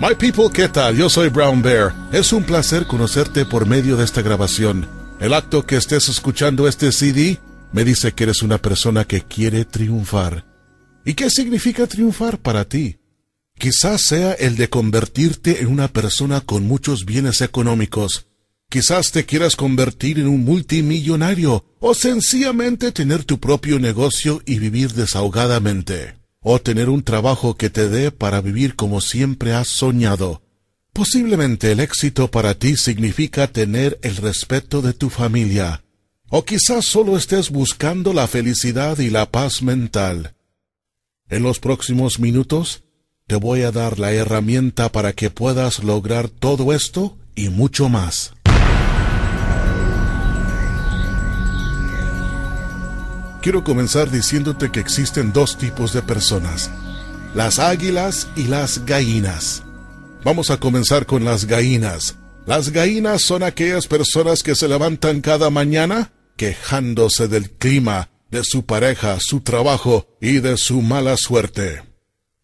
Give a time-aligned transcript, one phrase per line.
[0.00, 0.96] My people, ¿qué tal?
[0.96, 1.92] Yo soy Brown Bear.
[2.12, 4.88] Es un placer conocerte por medio de esta grabación.
[5.18, 7.40] El acto que estés escuchando este CD
[7.72, 10.46] me dice que eres una persona que quiere triunfar.
[11.04, 13.00] ¿Y qué significa triunfar para ti?
[13.58, 18.28] Quizás sea el de convertirte en una persona con muchos bienes económicos.
[18.70, 24.92] Quizás te quieras convertir en un multimillonario o sencillamente tener tu propio negocio y vivir
[24.92, 26.17] desahogadamente
[26.50, 30.40] o tener un trabajo que te dé para vivir como siempre has soñado.
[30.94, 35.84] Posiblemente el éxito para ti significa tener el respeto de tu familia,
[36.30, 40.36] o quizás solo estés buscando la felicidad y la paz mental.
[41.28, 42.82] En los próximos minutos
[43.26, 48.32] te voy a dar la herramienta para que puedas lograr todo esto y mucho más.
[53.42, 56.70] Quiero comenzar diciéndote que existen dos tipos de personas,
[57.34, 59.62] las águilas y las gallinas.
[60.24, 62.16] Vamos a comenzar con las gallinas.
[62.46, 68.64] Las gallinas son aquellas personas que se levantan cada mañana quejándose del clima, de su
[68.64, 71.82] pareja, su trabajo y de su mala suerte.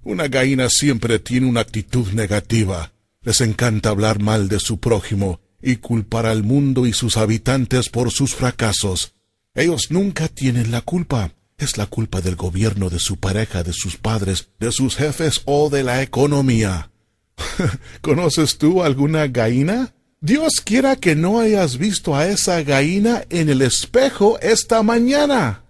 [0.02, 2.92] Una gallina siempre tiene una actitud negativa.
[3.22, 8.10] Les encanta hablar mal de su prójimo y culpar al mundo y sus habitantes por
[8.10, 9.14] sus fracasos.
[9.54, 11.32] Ellos nunca tienen la culpa.
[11.58, 15.70] Es la culpa del gobierno, de su pareja, de sus padres, de sus jefes o
[15.70, 16.90] de la economía.
[18.00, 19.94] ¿Conoces tú alguna gallina?
[20.20, 25.62] Dios quiera que no hayas visto a esa gallina en el espejo esta mañana.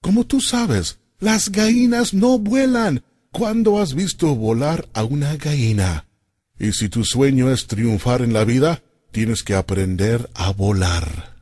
[0.00, 3.02] Como tú sabes, las gallinas no vuelan.
[3.32, 6.06] ¿Cuándo has visto volar a una gallina?
[6.58, 11.33] Y si tu sueño es triunfar en la vida, tienes que aprender a volar.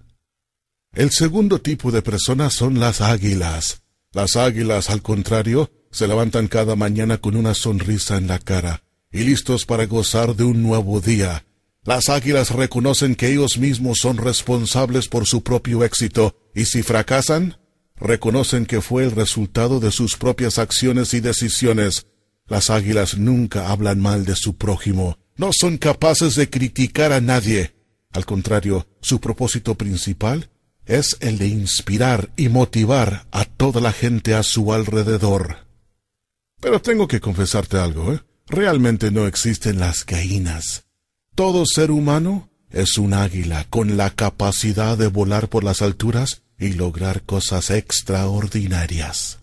[0.94, 3.80] El segundo tipo de personas son las águilas.
[4.12, 9.24] Las águilas, al contrario, se levantan cada mañana con una sonrisa en la cara y
[9.24, 11.46] listos para gozar de un nuevo día.
[11.84, 17.56] Las águilas reconocen que ellos mismos son responsables por su propio éxito y si fracasan,
[17.96, 22.06] reconocen que fue el resultado de sus propias acciones y decisiones.
[22.46, 27.74] Las águilas nunca hablan mal de su prójimo, no son capaces de criticar a nadie.
[28.12, 30.50] Al contrario, su propósito principal
[30.86, 35.66] es el de inspirar y motivar a toda la gente a su alrededor.
[36.60, 38.20] Pero tengo que confesarte algo, ¿eh?
[38.46, 40.84] Realmente no existen las gallinas.
[41.34, 46.72] Todo ser humano es un águila con la capacidad de volar por las alturas y
[46.74, 49.40] lograr cosas extraordinarias.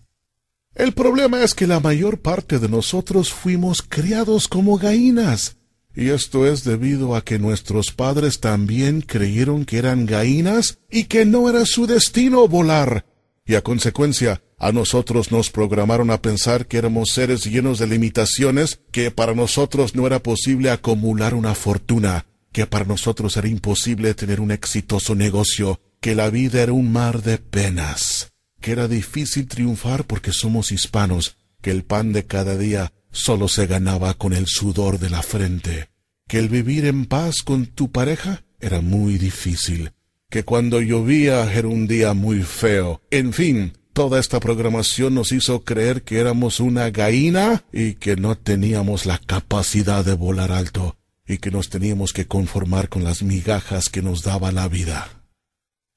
[0.74, 5.56] El problema es que la mayor parte de nosotros fuimos criados como gallinas,
[5.94, 11.24] y esto es debido a que nuestros padres también creyeron que eran gallinas y que
[11.24, 13.06] no era su destino volar.
[13.44, 18.80] Y a consecuencia, a nosotros nos programaron a pensar que éramos seres llenos de limitaciones,
[18.92, 24.40] que para nosotros no era posible acumular una fortuna, que para nosotros era imposible tener
[24.40, 30.04] un exitoso negocio, que la vida era un mar de penas, que era difícil triunfar
[30.04, 34.98] porque somos hispanos, que el pan de cada día solo se ganaba con el sudor
[34.98, 35.88] de la frente,
[36.28, 39.92] que el vivir en paz con tu pareja era muy difícil,
[40.28, 45.64] que cuando llovía era un día muy feo, en fin, toda esta programación nos hizo
[45.64, 50.96] creer que éramos una gallina y que no teníamos la capacidad de volar alto
[51.26, 55.20] y que nos teníamos que conformar con las migajas que nos daba la vida.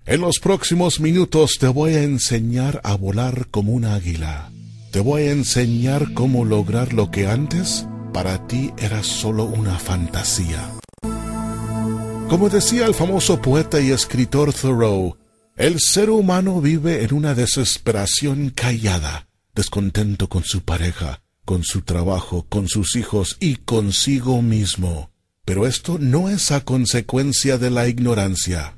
[0.06, 4.52] En los próximos minutos te voy a enseñar a volar como un águila.
[4.94, 10.72] Te voy a enseñar cómo lograr lo que antes para ti era solo una fantasía.
[12.30, 15.18] Como decía el famoso poeta y escritor Thoreau,
[15.56, 22.46] el ser humano vive en una desesperación callada, descontento con su pareja, con su trabajo,
[22.48, 25.10] con sus hijos y consigo mismo.
[25.44, 28.76] Pero esto no es a consecuencia de la ignorancia.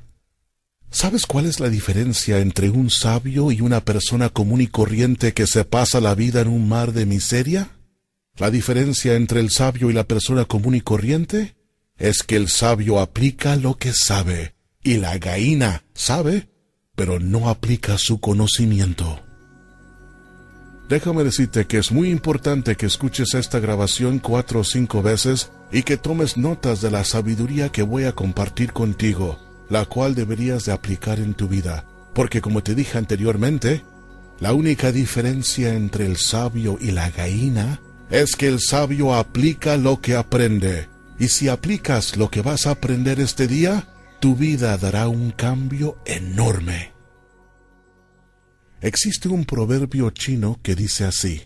[0.90, 5.46] ¿Sabes cuál es la diferencia entre un sabio y una persona común y corriente que
[5.46, 7.70] se pasa la vida en un mar de miseria?
[8.36, 11.54] La diferencia entre el sabio y la persona común y corriente
[11.98, 16.48] es que el sabio aplica lo que sabe y la gallina sabe,
[16.94, 19.20] pero no aplica su conocimiento.
[20.88, 25.82] Déjame decirte que es muy importante que escuches esta grabación cuatro o cinco veces y
[25.82, 30.72] que tomes notas de la sabiduría que voy a compartir contigo la cual deberías de
[30.72, 31.84] aplicar en tu vida,
[32.14, 33.82] porque como te dije anteriormente,
[34.40, 37.80] la única diferencia entre el sabio y la gallina
[38.10, 42.72] es que el sabio aplica lo que aprende, y si aplicas lo que vas a
[42.72, 43.88] aprender este día,
[44.20, 46.92] tu vida dará un cambio enorme.
[48.80, 51.42] Existe un proverbio chino que dice así,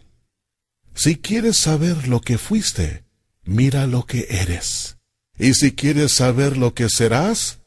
[0.94, 3.05] Si quieres saber lo que fuiste,
[3.44, 4.99] mira lo que eres.
[5.38, 7.59] Y si quieres saber lo que serás,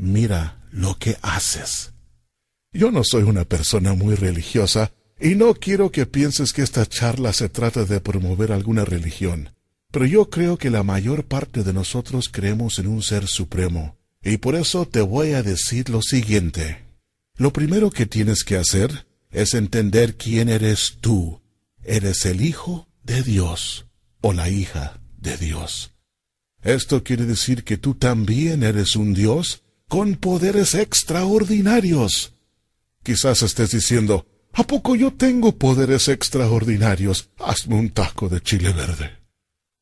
[0.00, 1.92] mira lo que haces.
[2.72, 7.32] Yo no soy una persona muy religiosa, y no quiero que pienses que esta charla
[7.32, 9.50] se trata de promover alguna religión.
[9.90, 14.38] Pero yo creo que la mayor parte de nosotros creemos en un ser supremo, y
[14.38, 16.78] por eso te voy a decir lo siguiente.
[17.36, 21.40] Lo primero que tienes que hacer es entender quién eres tú.
[21.82, 23.86] Eres el Hijo de Dios
[24.20, 25.92] o la hija de Dios.
[26.62, 32.32] Esto quiere decir que tú también eres un Dios con poderes extraordinarios.
[33.02, 37.30] Quizás estés diciendo, ¿a poco yo tengo poderes extraordinarios?
[37.40, 39.10] Hazme un taco de chile verde.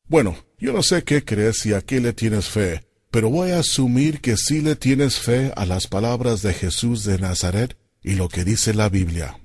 [0.07, 3.59] Bueno, yo no sé qué crees y a qué le tienes fe, pero voy a
[3.59, 8.29] asumir que sí le tienes fe a las palabras de Jesús de Nazaret y lo
[8.29, 9.39] que dice la Biblia.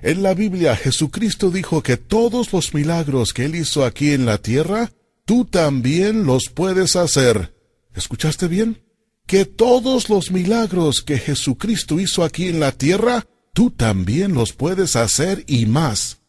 [0.00, 4.38] En la Biblia Jesucristo dijo que todos los milagros que él hizo aquí en la
[4.38, 4.90] tierra,
[5.26, 7.54] tú también los puedes hacer.
[7.94, 8.87] ¿Escuchaste bien?
[9.28, 14.96] Que todos los milagros que Jesucristo hizo aquí en la tierra, tú también los puedes
[14.96, 16.22] hacer y más.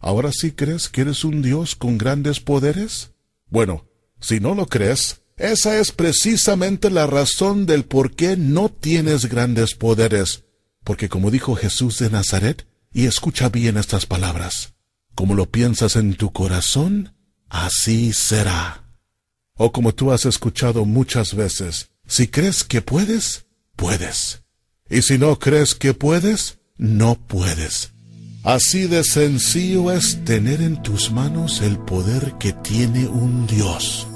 [0.00, 3.12] ¿Ahora sí crees que eres un Dios con grandes poderes?
[3.48, 3.86] Bueno,
[4.20, 9.76] si no lo crees, esa es precisamente la razón del por qué no tienes grandes
[9.76, 10.42] poderes.
[10.82, 14.74] Porque como dijo Jesús de Nazaret, y escucha bien estas palabras,
[15.14, 17.14] como lo piensas en tu corazón,
[17.48, 18.82] así será.
[19.54, 24.42] O como tú has escuchado muchas veces, si crees que puedes, puedes.
[24.90, 27.94] Y si no crees que puedes, no puedes.
[28.44, 34.06] Así de sencillo es tener en tus manos el poder que tiene un Dios.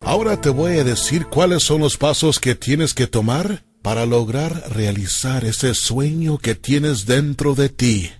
[0.00, 4.72] Ahora te voy a decir cuáles son los pasos que tienes que tomar para lograr
[4.74, 8.10] realizar ese sueño que tienes dentro de ti.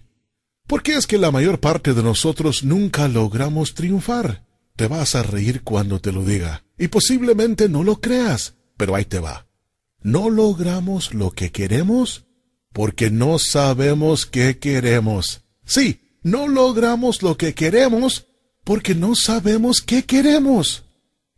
[0.68, 4.44] ¿Por qué es que la mayor parte de nosotros nunca logramos triunfar?
[4.76, 9.04] Te vas a reír cuando te lo diga, y posiblemente no lo creas, pero ahí
[9.04, 9.46] te va.
[10.02, 12.24] No logramos lo que queremos
[12.72, 15.44] porque no sabemos qué queremos.
[15.64, 18.26] Sí, no logramos lo que queremos
[18.64, 20.82] porque no sabemos qué queremos.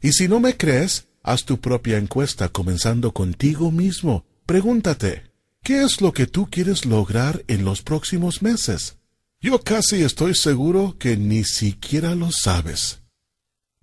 [0.01, 4.25] Y si no me crees, haz tu propia encuesta comenzando contigo mismo.
[4.47, 5.25] Pregúntate,
[5.63, 8.97] ¿qué es lo que tú quieres lograr en los próximos meses?
[9.39, 13.03] Yo casi estoy seguro que ni siquiera lo sabes.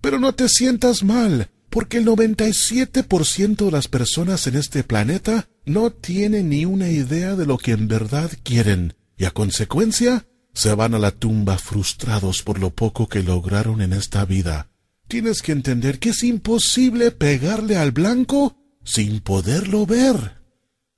[0.02, 5.92] Pero no te sientas mal, porque el 97% de las personas en este planeta no
[5.92, 10.94] tienen ni una idea de lo que en verdad quieren, y a consecuencia se van
[10.94, 14.70] a la tumba frustrados por lo poco que lograron en esta vida.
[15.08, 20.42] Tienes que entender que es imposible pegarle al blanco sin poderlo ver.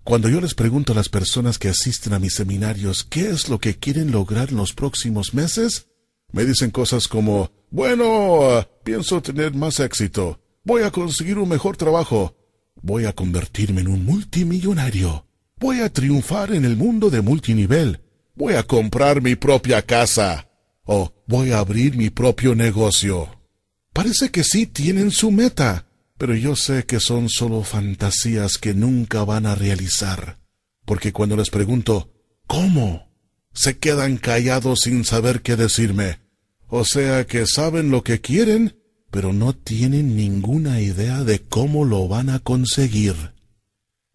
[0.03, 3.59] Cuando yo les pregunto a las personas que asisten a mis seminarios qué es lo
[3.59, 5.87] que quieren lograr en los próximos meses,
[6.31, 12.37] me dicen cosas como, bueno, pienso tener más éxito, Voy a conseguir un mejor trabajo.
[12.81, 15.27] Voy a convertirme en un multimillonario.
[15.57, 18.01] Voy a triunfar en el mundo de multinivel.
[18.33, 20.47] Voy a comprar mi propia casa.
[20.85, 23.41] O voy a abrir mi propio negocio.
[23.91, 25.85] Parece que sí tienen su meta,
[26.17, 30.39] pero yo sé que son solo fantasías que nunca van a realizar.
[30.85, 32.09] Porque cuando les pregunto,
[32.47, 33.11] ¿cómo?
[33.53, 36.21] Se quedan callados sin saber qué decirme.
[36.67, 38.77] O sea que saben lo que quieren,
[39.13, 43.13] pero no tienen ninguna idea de cómo lo van a conseguir.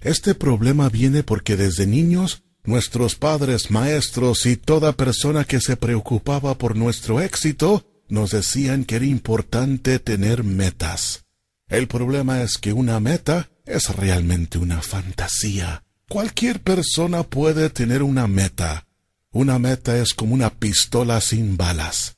[0.01, 6.59] Este problema viene porque desde niños nuestros padres, maestros y toda persona que se preocupaba
[6.59, 11.27] por nuestro éxito nos decían que era importante tener metas.
[11.69, 15.85] El problema es que una meta es realmente una fantasía.
[16.09, 18.89] Cualquier persona puede tener una meta.
[19.31, 22.18] Una meta es como una pistola sin balas.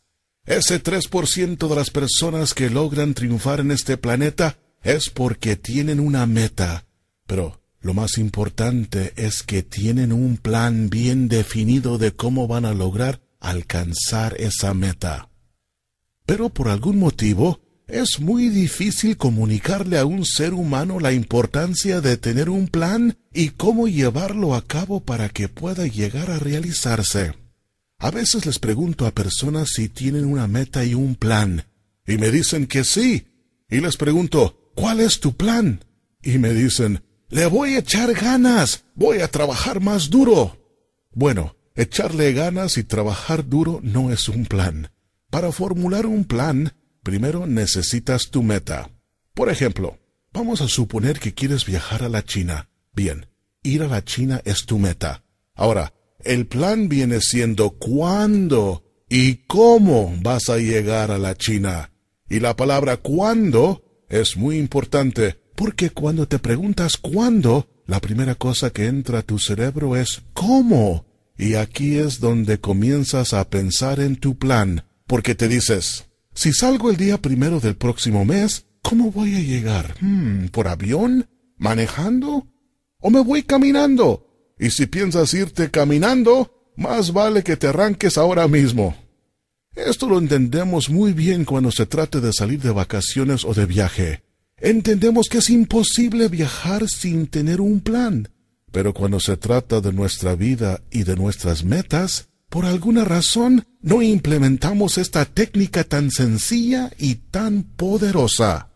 [0.50, 6.26] Ese 3% de las personas que logran triunfar en este planeta es porque tienen una
[6.26, 6.86] meta.
[7.28, 12.74] Pero lo más importante es que tienen un plan bien definido de cómo van a
[12.74, 15.28] lograr alcanzar esa meta.
[16.26, 22.16] Pero por algún motivo, es muy difícil comunicarle a un ser humano la importancia de
[22.16, 27.39] tener un plan y cómo llevarlo a cabo para que pueda llegar a realizarse.
[28.00, 31.66] A veces les pregunto a personas si tienen una meta y un plan,
[32.06, 33.26] y me dicen que sí.
[33.68, 35.84] Y les pregunto, ¿cuál es tu plan?
[36.22, 40.58] Y me dicen, le voy a echar ganas, voy a trabajar más duro.
[41.12, 44.90] Bueno, echarle ganas y trabajar duro no es un plan.
[45.28, 48.90] Para formular un plan, primero necesitas tu meta.
[49.34, 49.98] Por ejemplo,
[50.32, 52.70] vamos a suponer que quieres viajar a la China.
[52.94, 53.26] Bien,
[53.62, 55.22] ir a la China es tu meta.
[55.54, 55.92] Ahora,
[56.24, 61.92] el plan viene siendo cuándo y cómo vas a llegar a la China.
[62.28, 68.70] Y la palabra cuándo es muy importante, porque cuando te preguntas cuándo, la primera cosa
[68.70, 71.06] que entra a tu cerebro es ¿cómo?
[71.36, 76.90] Y aquí es donde comienzas a pensar en tu plan, porque te dices, si salgo
[76.90, 79.96] el día primero del próximo mes, ¿cómo voy a llegar?
[80.00, 81.28] Hmm, ¿Por avión?
[81.56, 82.46] ¿Manejando?
[83.00, 84.29] ¿O me voy caminando?
[84.60, 88.94] Y si piensas irte caminando, más vale que te arranques ahora mismo.
[89.74, 94.22] Esto lo entendemos muy bien cuando se trate de salir de vacaciones o de viaje.
[94.58, 98.28] Entendemos que es imposible viajar sin tener un plan.
[98.70, 104.02] Pero cuando se trata de nuestra vida y de nuestras metas, por alguna razón no
[104.02, 108.68] implementamos esta técnica tan sencilla y tan poderosa.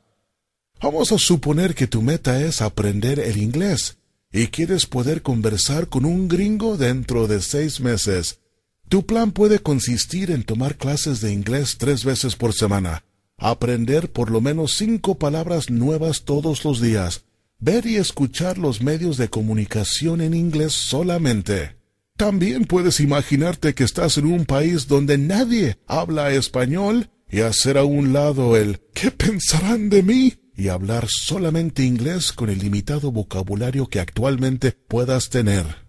[0.81, 3.99] Vamos a suponer que tu meta es aprender el inglés
[4.35, 8.41] y quieres poder conversar con un gringo dentro de seis meses.
[8.89, 13.05] Tu plan puede consistir en tomar clases de inglés tres veces por semana,
[13.39, 17.25] aprender por lo menos cinco palabras nuevas todos los días,
[17.61, 21.77] ver y escuchar los medios de comunicación en inglés solamente.
[22.17, 27.85] También puedes imaginarte que estás en un país donde nadie habla español y hacer a
[27.85, 30.35] un lado el ¿qué pensarán de mí?
[30.57, 35.85] Y hablar solamente inglés con el limitado vocabulario que actualmente puedas tener.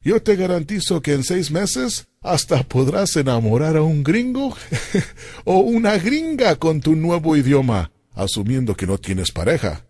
[0.00, 4.56] Yo te garantizo que en seis meses hasta podrás enamorar a un gringo
[5.44, 9.86] o una gringa con tu nuevo idioma, asumiendo que no tienes pareja.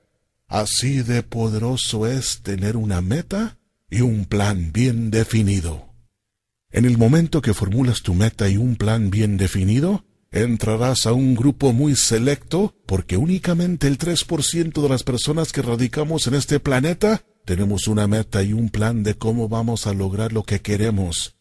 [0.47, 3.59] Así de poderoso es tener una meta
[3.91, 5.89] y un plan bien definido.
[6.71, 11.35] En el momento que formulas tu meta y un plan bien definido, entrarás a un
[11.35, 17.23] grupo muy selecto porque únicamente el 3% de las personas que radicamos en este planeta
[17.45, 21.37] tenemos una meta y un plan de cómo vamos a lograr lo que queremos.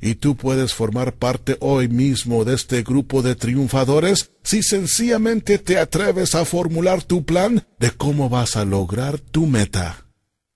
[0.00, 5.78] Y tú puedes formar parte hoy mismo de este grupo de triunfadores si sencillamente te
[5.78, 10.06] atreves a formular tu plan de cómo vas a lograr tu meta.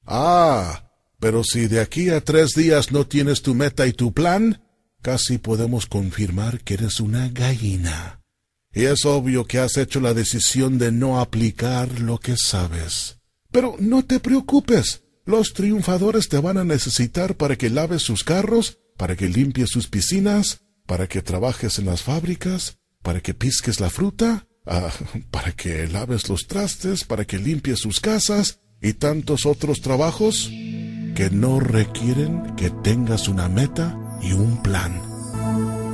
[0.04, 0.90] Ah,
[1.20, 4.65] pero si de aquí a tres días no tienes tu meta y tu plan,
[5.06, 8.22] casi podemos confirmar que eres una gallina.
[8.74, 13.18] Y es obvio que has hecho la decisión de no aplicar lo que sabes.
[13.52, 15.04] Pero no te preocupes.
[15.24, 19.86] Los triunfadores te van a necesitar para que laves sus carros, para que limpies sus
[19.86, 24.90] piscinas, para que trabajes en las fábricas, para que pisques la fruta, ah,
[25.30, 30.50] para que laves los trastes, para que limpies sus casas y tantos otros trabajos
[31.14, 33.96] que no requieren que tengas una meta
[34.26, 35.00] y un plan.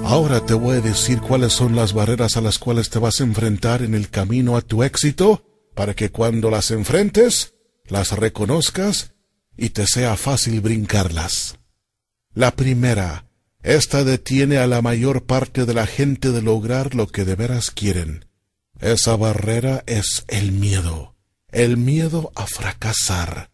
[0.04, 3.24] Ahora te voy a decir cuáles son las barreras a las cuales te vas a
[3.24, 7.54] enfrentar en el camino a tu éxito, para que cuando las enfrentes,
[7.86, 9.12] las reconozcas
[9.56, 11.58] y te sea fácil brincarlas.
[12.34, 13.26] La primera,
[13.62, 17.70] esta detiene a la mayor parte de la gente de lograr lo que de veras
[17.70, 18.26] quieren.
[18.80, 21.14] Esa barrera es el miedo,
[21.52, 23.50] el miedo a fracasar.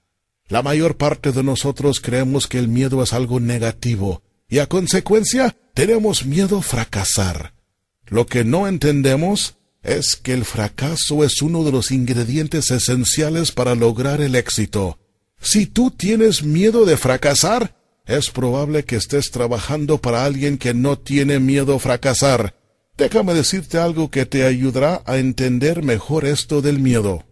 [0.49, 5.57] La mayor parte de nosotros creemos que el miedo es algo negativo, y a consecuencia
[5.75, 7.55] tenemos miedo a fracasar.
[8.07, 13.75] Lo que no entendemos es que el fracaso es uno de los ingredientes esenciales para
[13.75, 14.99] lograr el éxito.
[15.41, 17.77] Si tú tienes miedo de fracasar,
[18.07, 22.55] es probable que estés trabajando para alguien que no tiene miedo a fracasar.
[22.97, 27.25] Déjame decirte algo que te ayudará a entender mejor esto del miedo.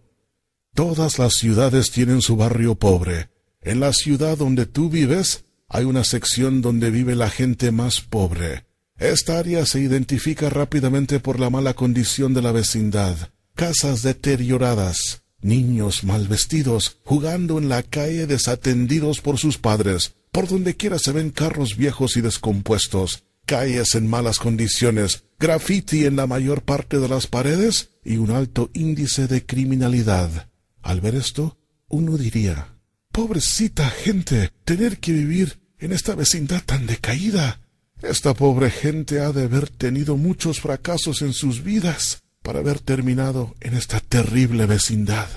[0.73, 3.29] Todas las ciudades tienen su barrio pobre.
[3.61, 8.65] En la ciudad donde tú vives, hay una sección donde vive la gente más pobre.
[8.97, 13.15] Esta área se identifica rápidamente por la mala condición de la vecindad.
[13.53, 20.15] Casas deterioradas, niños mal vestidos, jugando en la calle desatendidos por sus padres.
[20.31, 26.15] Por donde quiera se ven carros viejos y descompuestos, calles en malas condiciones, graffiti en
[26.15, 30.49] la mayor parte de las paredes y un alto índice de criminalidad.
[30.81, 31.57] Al ver esto,
[31.87, 32.76] uno diría
[33.17, 37.59] Pobrecita gente, tener que vivir en esta vecindad tan decaída.
[38.03, 43.55] Esta pobre gente ha de haber tenido muchos fracasos en sus vidas para haber terminado
[43.59, 45.27] en esta terrible vecindad.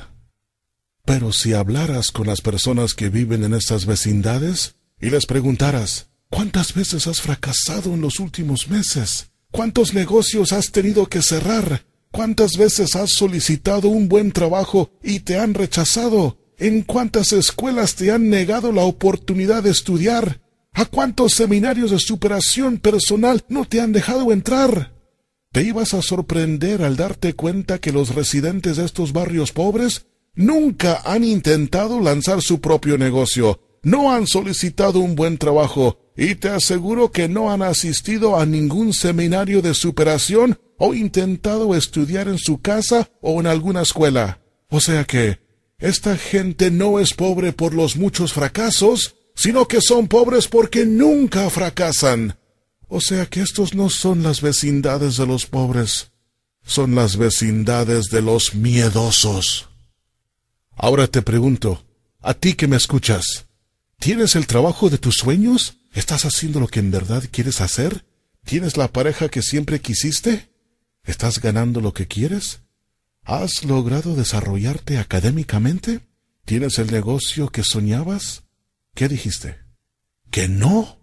[1.06, 6.74] Pero si hablaras con las personas que viven en estas vecindades y les preguntaras ¿Cuántas
[6.74, 9.30] veces has fracasado en los últimos meses?
[9.50, 11.86] ¿Cuántos negocios has tenido que cerrar?
[12.10, 16.39] ¿Cuántas veces has solicitado un buen trabajo y te han rechazado?
[16.60, 20.42] ¿En cuántas escuelas te han negado la oportunidad de estudiar?
[20.74, 24.92] ¿A cuántos seminarios de superación personal no te han dejado entrar?
[25.52, 31.00] Te ibas a sorprender al darte cuenta que los residentes de estos barrios pobres nunca
[31.06, 37.10] han intentado lanzar su propio negocio, no han solicitado un buen trabajo Y te aseguro
[37.10, 43.08] que no han asistido a ningún seminario de superación o intentado estudiar en su casa
[43.22, 44.42] o en alguna escuela.
[44.68, 45.38] O sea que,
[45.80, 51.48] esta gente no es pobre por los muchos fracasos, sino que son pobres porque nunca
[51.48, 52.36] fracasan.
[52.88, 56.10] O sea que estos no son las vecindades de los pobres,
[56.62, 59.68] son las vecindades de los miedosos.
[60.76, 61.84] Ahora te pregunto,
[62.20, 63.46] a ti que me escuchas,
[63.98, 65.78] ¿tienes el trabajo de tus sueños?
[65.94, 68.04] ¿Estás haciendo lo que en verdad quieres hacer?
[68.44, 70.50] ¿Tienes la pareja que siempre quisiste?
[71.04, 72.60] ¿Estás ganando lo que quieres?
[73.22, 76.00] ¿Has logrado desarrollarte académicamente?
[76.44, 78.44] ¿Tienes el negocio que soñabas?
[78.94, 79.58] ¿Qué dijiste?
[80.30, 80.98] ¿Que no?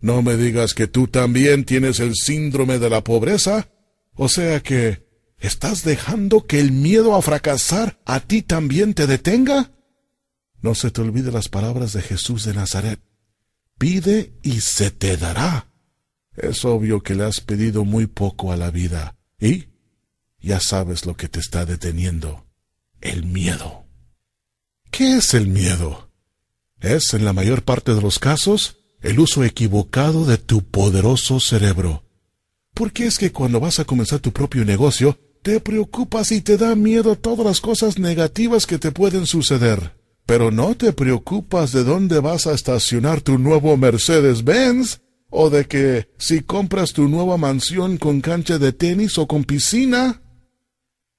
[0.00, 3.70] No me digas que tú también tienes el síndrome de la pobreza.
[4.14, 5.06] O sea que,
[5.38, 9.72] ¿estás dejando que el miedo a fracasar a ti también te detenga?
[10.60, 13.00] No se te olvide las palabras de Jesús de Nazaret.
[13.78, 15.70] Pide y se te dará.
[16.34, 19.16] Es obvio que le has pedido muy poco a la vida.
[19.38, 19.68] ¿Y?
[20.40, 22.46] Ya sabes lo que te está deteniendo.
[23.00, 23.86] El miedo.
[24.90, 26.10] ¿Qué es el miedo?
[26.80, 32.04] Es, en la mayor parte de los casos, el uso equivocado de tu poderoso cerebro.
[32.74, 36.56] ¿Por qué es que cuando vas a comenzar tu propio negocio, te preocupas y te
[36.56, 39.96] da miedo todas las cosas negativas que te pueden suceder?
[40.26, 45.00] Pero no te preocupas de dónde vas a estacionar tu nuevo Mercedes-Benz,
[45.30, 50.20] o de que si compras tu nueva mansión con cancha de tenis o con piscina.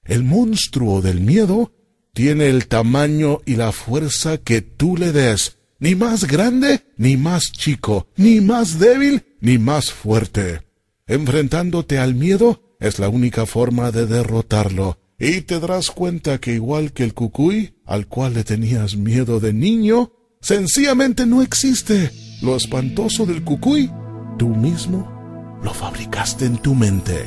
[0.07, 1.73] El monstruo del miedo
[2.13, 7.51] tiene el tamaño y la fuerza que tú le des ni más grande, ni más
[7.51, 10.61] chico, ni más débil, ni más fuerte.
[11.05, 16.93] Enfrentándote al miedo es la única forma de derrotarlo, y te darás cuenta que igual
[16.93, 20.11] que el cucuy, al cual le tenías miedo de niño,
[20.41, 22.11] sencillamente no existe.
[22.41, 23.91] Lo espantoso del cucuy,
[24.37, 27.25] tú mismo lo fabricaste en tu mente.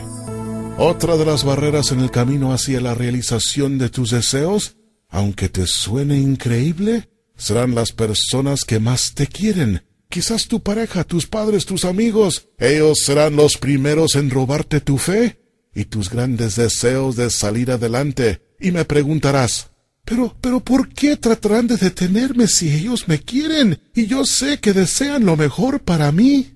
[0.83, 4.79] Otra de las barreras en el camino hacia la realización de tus deseos,
[5.11, 9.83] aunque te suene increíble, serán las personas que más te quieren.
[10.09, 12.49] Quizás tu pareja, tus padres, tus amigos.
[12.59, 15.43] Ellos serán los primeros en robarte tu fe
[15.75, 18.41] y tus grandes deseos de salir adelante.
[18.59, 19.73] Y me preguntarás,
[20.07, 24.73] pero, pero ¿por qué tratarán de detenerme si ellos me quieren y yo sé que
[24.73, 26.55] desean lo mejor para mí?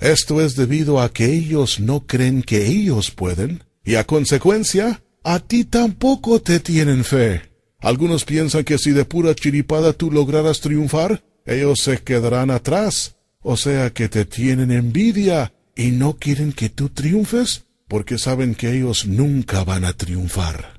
[0.00, 5.40] Esto es debido a que ellos no creen que ellos pueden, y a consecuencia, a
[5.40, 7.42] ti tampoco te tienen fe.
[7.80, 13.56] Algunos piensan que si de pura chiripada tú lograras triunfar, ellos se quedarán atrás, o
[13.56, 19.06] sea que te tienen envidia y no quieren que tú triunfes porque saben que ellos
[19.06, 20.78] nunca van a triunfar.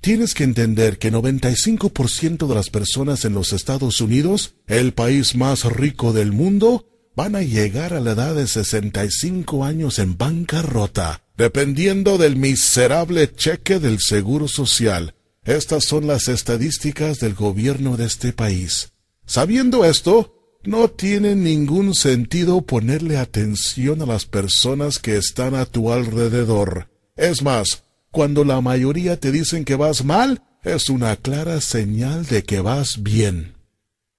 [0.00, 5.64] Tienes que entender que 95% de las personas en los Estados Unidos, el país más
[5.64, 12.18] rico del mundo, van a llegar a la edad de 65 años en bancarrota, dependiendo
[12.18, 18.92] del miserable cheque del Seguro Social, estas son las estadísticas del gobierno de este país.
[19.26, 25.92] Sabiendo esto, no tiene ningún sentido ponerle atención a las personas que están a tu
[25.92, 26.88] alrededor.
[27.16, 32.42] Es más, cuando la mayoría te dicen que vas mal, es una clara señal de
[32.44, 33.53] que vas bien.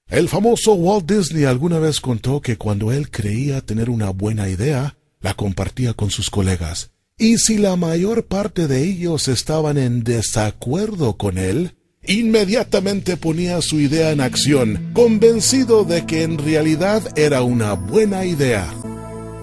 [0.08, 4.98] El famoso Walt Disney alguna vez contó que cuando él creía tener una buena idea,
[5.20, 6.92] la compartía con sus colegas.
[7.18, 13.80] Y si la mayor parte de ellos estaban en desacuerdo con él, inmediatamente ponía su
[13.80, 18.72] idea en acción, convencido de que en realidad era una buena idea.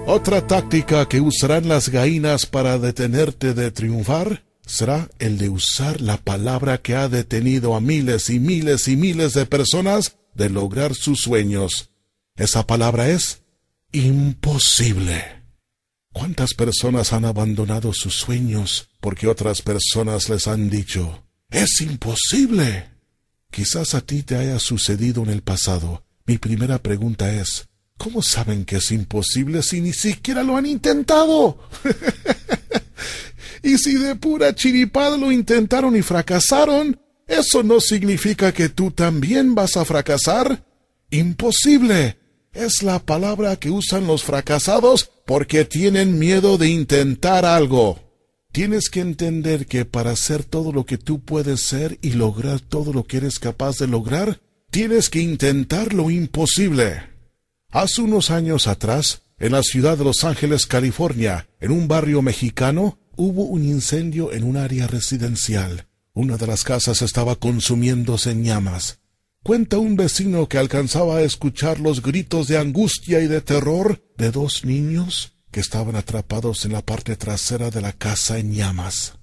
[0.07, 6.19] Otra táctica que usarán las gallinas para detenerte de triunfar será el de usar la
[6.19, 11.21] palabra que ha detenido a miles y miles y miles de personas de lograr sus
[11.21, 11.91] sueños.
[12.37, 13.43] Esa palabra es
[13.93, 15.43] imposible.
[16.13, 22.91] ¿Cuántas personas han abandonado sus sueños porque otras personas les han dicho, es imposible?
[23.51, 26.05] Quizás a ti te haya sucedido en el pasado.
[26.27, 27.67] Mi primera pregunta es,
[27.99, 31.59] ¿cómo saben que es imposible si ni siquiera lo han intentado?
[33.63, 39.55] y si de pura chiripada lo intentaron y fracasaron, ¿eso no significa que tú también
[39.55, 40.65] vas a fracasar?
[41.11, 42.19] Imposible.
[42.53, 47.99] Es la palabra que usan los fracasados porque tienen miedo de intentar algo.
[48.53, 52.93] Tienes que entender que para hacer todo lo que tú puedes ser y lograr todo
[52.93, 57.03] lo que eres capaz de lograr, tienes que intentar lo imposible.
[57.71, 62.99] Hace unos años atrás, en la ciudad de Los Ángeles, California, en un barrio mexicano,
[63.17, 65.87] hubo un incendio en un área residencial.
[66.15, 68.99] Una de las casas estaba consumiéndose en llamas.
[69.43, 74.31] Cuenta un vecino que alcanzaba a escuchar los gritos de angustia y de terror de
[74.31, 79.15] dos niños que estaban atrapados en la parte trasera de la casa en llamas.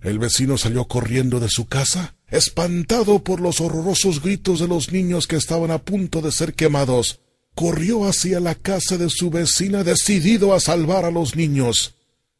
[0.00, 5.28] El vecino salió corriendo de su casa, espantado por los horrorosos gritos de los niños
[5.28, 7.20] que estaban a punto de ser quemados.
[7.54, 11.94] Corrió hacia la casa de su vecina decidido a salvar a los niños.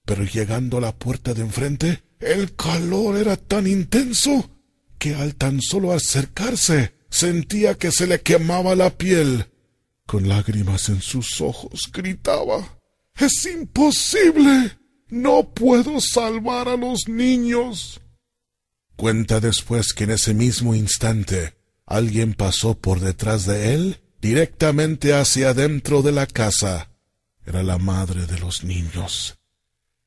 [0.05, 4.51] Pero llegando a la puerta de enfrente, el calor era tan intenso
[4.99, 9.47] que al tan solo acercarse Sentía que se le quemaba la piel.
[10.07, 12.79] Con lágrimas en sus ojos gritaba
[13.15, 14.79] Es imposible.
[15.11, 18.01] No puedo salvar a los niños.
[18.97, 21.55] Cuenta después que en ese mismo instante
[21.85, 26.91] alguien pasó por detrás de él directamente hacia dentro de la casa.
[27.45, 29.39] Era la madre de los niños.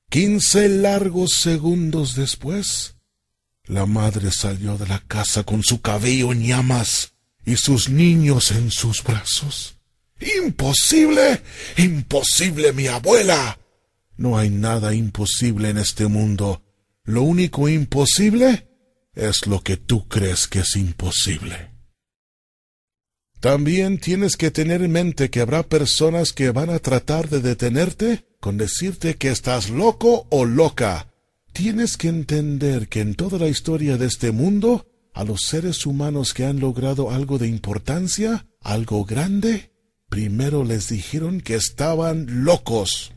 [0.10, 2.96] Quince largos segundos después,
[3.65, 7.13] la madre salió de la casa con su cabello en llamas
[7.46, 9.78] y sus niños en sus brazos.
[10.38, 11.41] ¡Imposible!
[11.78, 13.60] ¡Imposible, mi abuela!
[14.18, 16.63] No hay nada imposible en este mundo.
[17.04, 18.68] Lo único imposible
[19.13, 21.72] es lo que tú crees que es imposible.
[23.39, 28.26] También tienes que tener en mente que habrá personas que van a tratar de detenerte
[28.45, 31.12] con decirte que estás loco o loca,
[31.51, 36.31] Tienes que entender que en toda la historia de este mundo, a los seres humanos
[36.31, 39.71] que han logrado algo de importancia, algo grande,
[40.10, 43.13] primero les dijeron que estaban locos.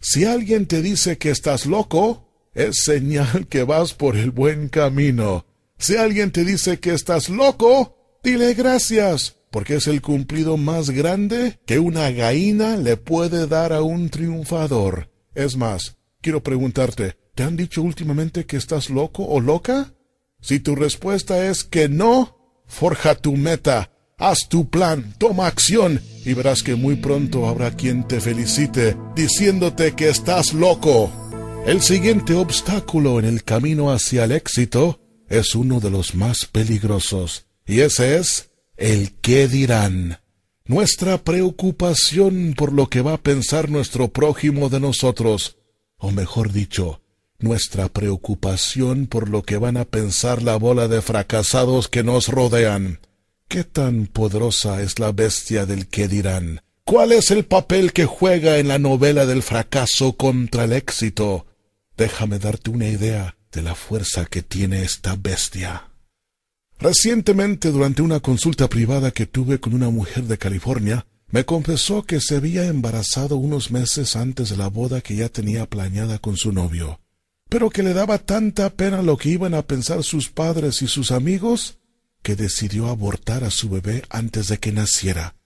[0.00, 5.46] Si alguien te dice que estás loco, es señal que vas por el buen camino.
[5.78, 11.58] Si alguien te dice que estás loco, dile gracias, porque es el cumplido más grande
[11.66, 15.10] que una gallina le puede dar a un triunfador.
[15.34, 19.94] Es más, quiero preguntarte, ¿Te han dicho últimamente que estás loco o loca?
[20.40, 22.36] Si tu respuesta es que no,
[22.68, 28.06] forja tu meta, haz tu plan, toma acción y verás que muy pronto habrá quien
[28.06, 31.10] te felicite diciéndote que estás loco.
[31.66, 37.46] El siguiente obstáculo en el camino hacia el éxito es uno de los más peligrosos,
[37.66, 38.47] y ese es
[38.78, 40.20] el qué dirán.
[40.64, 45.56] Nuestra preocupación por lo que va a pensar nuestro prójimo de nosotros,
[45.96, 47.00] o mejor dicho,
[47.38, 53.00] nuestra preocupación por lo que van a pensar la bola de fracasados que nos rodean.
[53.48, 56.60] ¿Qué tan poderosa es la bestia del que dirán?
[56.84, 61.46] ¿Cuál es el papel que juega en la novela del fracaso contra el éxito?
[61.96, 65.87] Déjame darte una idea de la fuerza que tiene esta bestia.
[66.78, 72.20] Recientemente, durante una consulta privada que tuve con una mujer de California, me confesó que
[72.20, 76.52] se había embarazado unos meses antes de la boda que ya tenía planeada con su
[76.52, 77.00] novio
[77.48, 81.10] pero que le daba tanta pena lo que iban a pensar sus padres y sus
[81.10, 81.78] amigos,
[82.22, 85.36] que decidió abortar a su bebé antes de que naciera.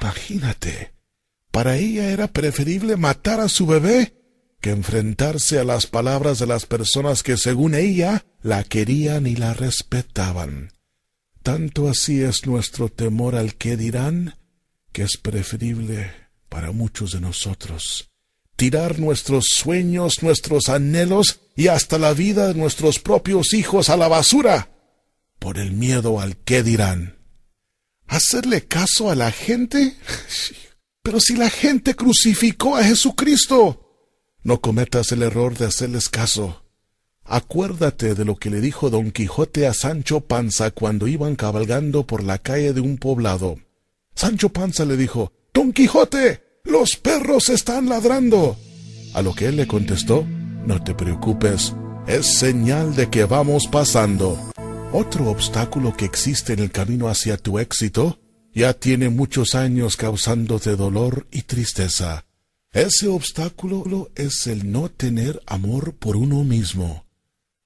[0.00, 0.94] Imagínate,
[1.50, 4.15] para ella era preferible matar a su bebé
[4.66, 9.54] que enfrentarse a las palabras de las personas que según ella la querían y la
[9.54, 10.72] respetaban.
[11.44, 14.34] Tanto así es nuestro temor al que dirán,
[14.90, 16.10] que es preferible
[16.48, 18.10] para muchos de nosotros
[18.56, 24.08] tirar nuestros sueños, nuestros anhelos y hasta la vida de nuestros propios hijos a la
[24.08, 24.72] basura
[25.38, 27.18] por el miedo al qué dirán.
[28.08, 29.94] ¿Hacerle caso a la gente?
[31.04, 33.85] Pero si la gente crucificó a Jesucristo,
[34.46, 36.62] no cometas el error de hacerles caso.
[37.24, 42.22] Acuérdate de lo que le dijo don Quijote a Sancho Panza cuando iban cabalgando por
[42.22, 43.56] la calle de un poblado.
[44.14, 48.56] Sancho Panza le dijo, Don Quijote, los perros están ladrando.
[49.14, 50.24] A lo que él le contestó,
[50.64, 51.74] no te preocupes,
[52.06, 54.38] es señal de que vamos pasando.
[54.92, 58.20] Otro obstáculo que existe en el camino hacia tu éxito
[58.54, 62.26] ya tiene muchos años causándote dolor y tristeza.
[62.76, 67.06] Ese obstáculo es el no tener amor por uno mismo.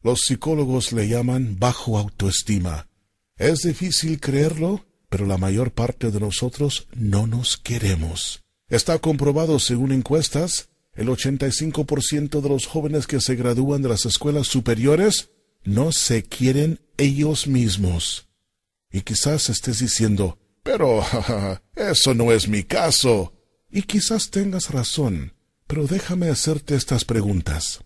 [0.05, 2.89] Los psicólogos le llaman bajo autoestima.
[3.37, 8.45] Es difícil creerlo, pero la mayor parte de nosotros no nos queremos.
[8.69, 14.47] Está comprobado según encuestas, el 85% de los jóvenes que se gradúan de las escuelas
[14.47, 15.31] superiores
[15.65, 18.29] no se quieren ellos mismos.
[18.93, 21.05] Y quizás estés diciendo, pero
[21.75, 23.33] eso no es mi caso.
[23.71, 25.35] Y quizás tengas razón,
[25.67, 27.81] pero déjame hacerte estas preguntas.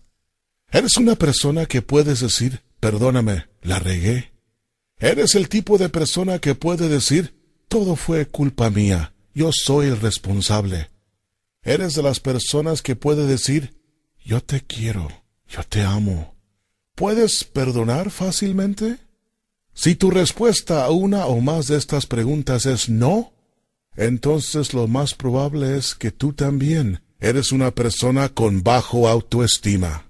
[0.71, 4.33] ¿Eres una persona que puedes decir, perdóname, la regué?
[4.97, 7.35] ¿Eres el tipo de persona que puede decir,
[7.67, 9.11] todo fue culpa mía?
[9.35, 10.89] yo soy el responsable.
[11.61, 13.75] Eres de las personas que puede decir,
[14.23, 15.09] yo te quiero,
[15.47, 16.35] yo te amo.
[16.95, 18.97] ¿Puedes perdonar fácilmente?
[19.73, 23.33] Si tu respuesta a una o más de estas preguntas es no,
[23.97, 30.05] entonces lo más probable es que tú también eres una persona con bajo autoestima.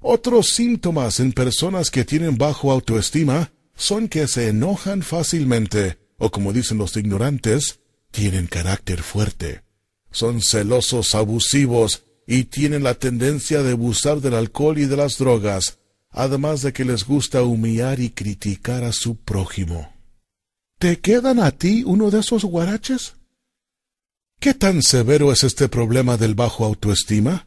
[0.00, 6.52] Otros síntomas en personas que tienen bajo autoestima son que se enojan fácilmente, o como
[6.52, 9.62] dicen los ignorantes, tienen carácter fuerte.
[10.10, 15.78] Son celosos abusivos y tienen la tendencia de abusar del alcohol y de las drogas,
[16.10, 19.92] además de que les gusta humillar y criticar a su prójimo.
[20.80, 23.12] ¿Te quedan a ti uno de esos guaraches?
[24.40, 27.46] ¿Qué tan severo es este problema del bajo autoestima?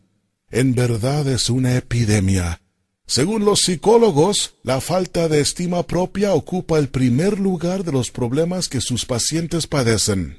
[0.52, 2.62] En verdad es una epidemia.
[3.08, 8.70] Según los psicólogos, la falta de estima propia ocupa el primer lugar de los problemas
[8.70, 10.38] que sus pacientes padecen.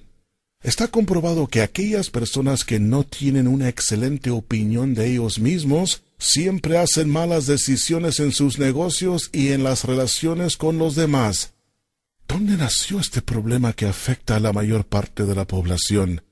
[0.62, 6.78] Está comprobado que aquellas personas que no tienen una excelente opinión de ellos mismos siempre
[6.78, 11.54] hacen malas decisiones en sus negocios y en las relaciones con los demás.
[12.26, 16.22] ¿Dónde nació este problema que afecta a la mayor parte de la población?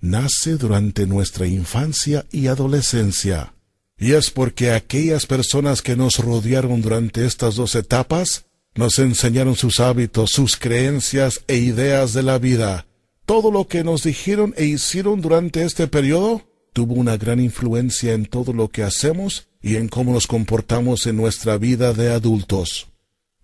[0.00, 3.54] Nace durante nuestra infancia y adolescencia.
[3.98, 9.80] Y es porque aquellas personas que nos rodearon durante estas dos etapas nos enseñaron sus
[9.80, 12.86] hábitos, sus creencias e ideas de la vida.
[13.26, 18.26] Todo lo que nos dijeron e hicieron durante este periodo tuvo una gran influencia en
[18.26, 22.87] todo lo que hacemos y en cómo nos comportamos en nuestra vida de adultos.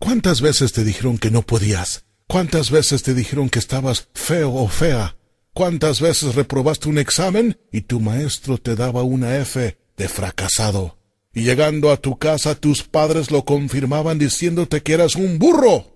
[0.04, 2.04] ¿Cuántas veces te dijeron que no podías?
[2.28, 5.16] ¿Cuántas veces te dijeron que estabas feo o fea?
[5.52, 10.98] ¿Cuántas veces reprobaste un examen y tu maestro te daba una F de fracasado?
[11.32, 15.90] Y llegando a tu casa tus padres lo confirmaban diciéndote que eras un burro.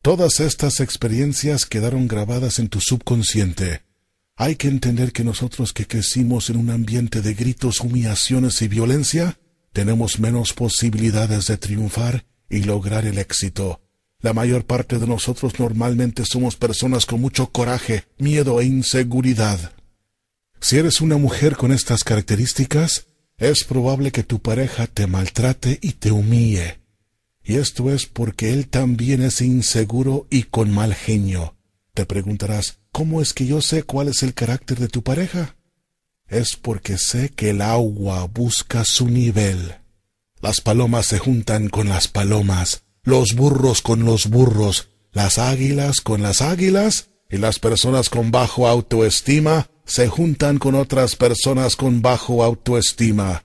[0.00, 3.82] Todas estas experiencias quedaron grabadas en tu subconsciente
[4.36, 9.38] hay que entender que nosotros que crecimos en un ambiente de gritos, humillaciones y violencia,
[9.72, 13.80] tenemos menos posibilidades de triunfar y lograr el éxito.
[14.20, 19.72] La mayor parte de nosotros normalmente somos personas con mucho coraje, miedo e inseguridad.
[20.60, 23.06] Si eres una mujer con estas características,
[23.38, 26.78] es probable que tu pareja te maltrate y te humille.
[27.42, 31.56] Y esto es porque él también es inseguro y con mal genio.
[31.92, 35.56] Te preguntarás, ¿Cómo es que yo sé cuál es el carácter de tu pareja?
[36.28, 39.76] Es porque sé que el agua busca su nivel.
[40.42, 46.20] Las palomas se juntan con las palomas, los burros con los burros, las águilas con
[46.20, 52.42] las águilas, y las personas con bajo autoestima se juntan con otras personas con bajo
[52.42, 53.44] autoestima.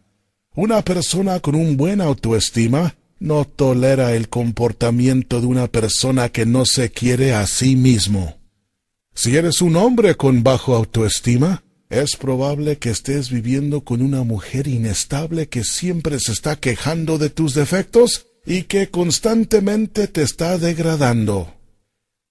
[0.55, 6.65] Una persona con un buen autoestima no tolera el comportamiento de una persona que no
[6.65, 8.37] se quiere a sí mismo.
[9.13, 14.67] Si eres un hombre con bajo autoestima, es probable que estés viviendo con una mujer
[14.67, 21.53] inestable que siempre se está quejando de tus defectos y que constantemente te está degradando.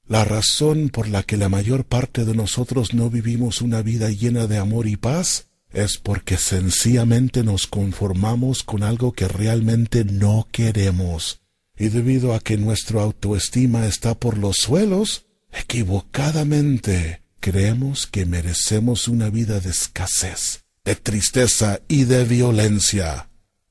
[0.07, 4.47] La razón por la que la mayor parte de nosotros no vivimos una vida llena
[4.47, 11.41] de amor y paz es porque sencillamente nos conformamos con algo que realmente no queremos.
[11.77, 19.31] Y debido a que nuestra autoestima está por los suelos, Equivocadamente creemos que merecemos una
[19.31, 23.29] vida de escasez, de tristeza y de violencia.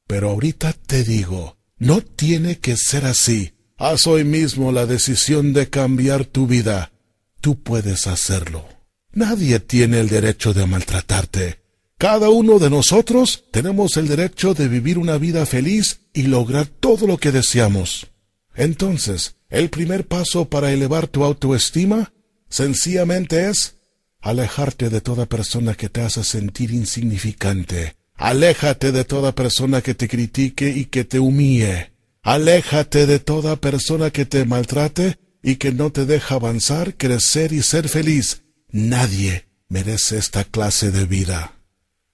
[0.08, 3.52] Pero ahorita te digo, no tiene que ser así.
[3.76, 6.94] Haz hoy mismo la decisión de cambiar tu vida.
[7.42, 8.66] Tú puedes hacerlo.
[9.12, 11.60] Nadie tiene el derecho de maltratarte.
[11.98, 17.08] Cada uno de nosotros tenemos el derecho de vivir una vida feliz y lograr todo
[17.08, 18.08] lo que deseamos.
[18.56, 22.14] Entonces, el primer paso para elevar tu autoestima
[22.56, 23.76] sencillamente es
[24.22, 27.98] alejarte de toda persona que te hace sentir insignificante.
[28.16, 31.92] Aléjate de toda persona que te critique y que te humille.
[32.22, 37.62] Aléjate de toda persona que te maltrate y que no te deja avanzar, crecer y
[37.62, 38.44] ser feliz.
[38.70, 41.60] Nadie merece esta clase de vida.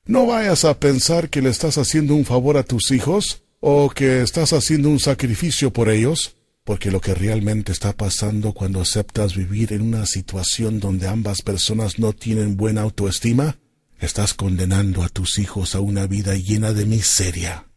[0.05, 4.23] No vayas a pensar que le estás haciendo un favor a tus hijos o que
[4.23, 9.73] estás haciendo un sacrificio por ellos porque lo que realmente está pasando cuando aceptas vivir
[9.73, 13.57] en una situación donde ambas personas no tienen buena autoestima,
[13.99, 17.67] estás condenando a tus hijos a una vida llena de miseria.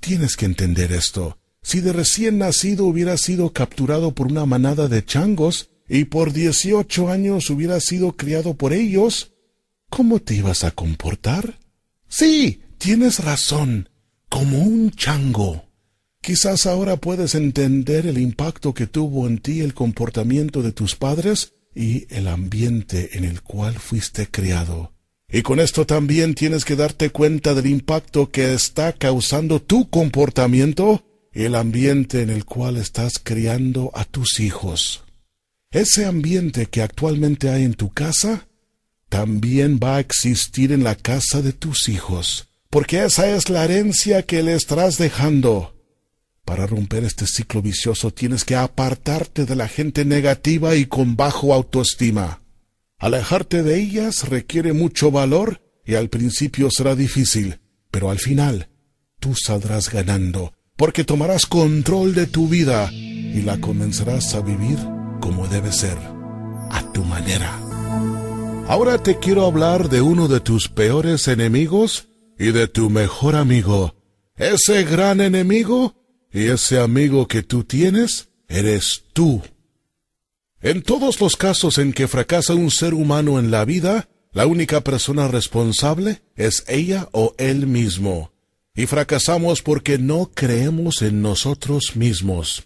[0.00, 1.38] Tienes que entender esto.
[1.62, 7.10] Si de recién nacido hubieras sido capturado por una manada de changos y por dieciocho
[7.10, 9.32] años hubieras sido criado por ellos,
[9.90, 11.58] ¿cómo te ibas a comportar?
[12.08, 13.90] Sí, tienes razón,
[14.28, 15.69] como un chango.
[16.22, 21.54] Quizás ahora puedes entender el impacto que tuvo en ti el comportamiento de tus padres
[21.74, 24.92] y el ambiente en el cual fuiste criado.
[25.32, 31.04] Y con esto también tienes que darte cuenta del impacto que está causando tu comportamiento
[31.32, 35.04] y el ambiente en el cual estás criando a tus hijos.
[35.70, 38.48] Ese ambiente que actualmente hay en tu casa
[39.08, 44.22] también va a existir en la casa de tus hijos, porque esa es la herencia
[44.22, 45.79] que le estarás dejando.
[46.44, 51.54] Para romper este ciclo vicioso tienes que apartarte de la gente negativa y con bajo
[51.54, 52.42] autoestima.
[52.98, 58.68] Alejarte de ellas requiere mucho valor y al principio será difícil, pero al final
[59.18, 64.78] tú saldrás ganando, porque tomarás control de tu vida y la comenzarás a vivir
[65.20, 65.96] como debe ser,
[66.70, 67.58] a tu manera.
[68.66, 73.94] Ahora te quiero hablar de uno de tus peores enemigos y de tu mejor amigo.
[74.36, 75.94] Ese gran enemigo
[76.32, 79.42] y ese amigo que tú tienes eres tú.
[80.60, 84.82] En todos los casos en que fracasa un ser humano en la vida, la única
[84.82, 88.32] persona responsable es ella o él mismo.
[88.74, 92.64] Y fracasamos porque no creemos en nosotros mismos.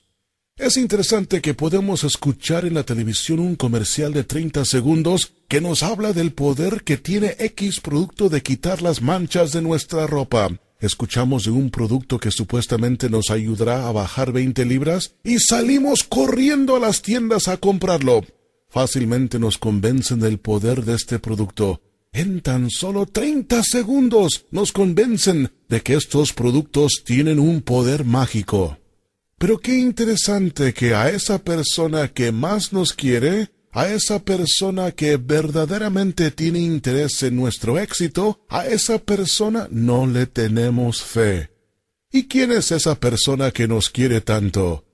[0.57, 5.83] Es interesante que podemos escuchar en la televisión un comercial de 30 segundos que nos
[5.83, 10.51] habla del poder que tiene X producto de quitar las manchas de nuestra ropa.
[10.85, 16.77] Escuchamos de un producto que supuestamente nos ayudará a bajar 20 libras y salimos corriendo
[16.77, 18.23] a las tiendas a comprarlo.
[18.69, 21.81] Fácilmente nos convencen del poder de este producto.
[22.13, 28.77] En tan solo 30 segundos nos convencen de que estos productos tienen un poder mágico.
[29.39, 35.17] Pero qué interesante que a esa persona que más nos quiere, a esa persona que
[35.17, 41.51] verdaderamente tiene interés en nuestro éxito, a esa persona no le tenemos fe.
[42.13, 44.85] ¿Y quién es esa persona que nos quiere tanto?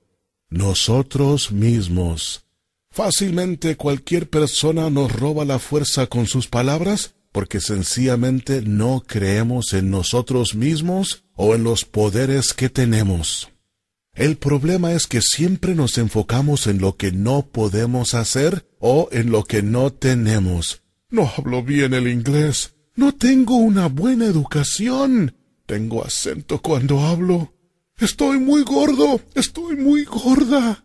[0.49, 2.43] Nosotros mismos.
[2.89, 9.91] Fácilmente cualquier persona nos roba la fuerza con sus palabras porque sencillamente no creemos en
[9.91, 13.50] nosotros mismos o en los poderes que tenemos.
[14.13, 19.31] El problema es que siempre nos enfocamos en lo que no podemos hacer o en
[19.31, 20.83] lo que no tenemos.
[21.09, 22.75] No hablo bien el inglés.
[22.95, 25.35] No tengo una buena educación.
[25.65, 27.53] Tengo acento cuando hablo.
[27.97, 29.21] Estoy muy gordo.
[29.33, 30.83] Estoy muy gorda.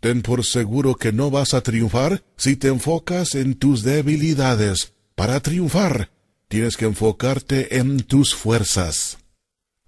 [0.00, 4.92] Ten por seguro que no vas a triunfar si te enfocas en tus debilidades.
[5.14, 6.12] Para triunfar,
[6.48, 9.18] tienes que enfocarte en tus fuerzas.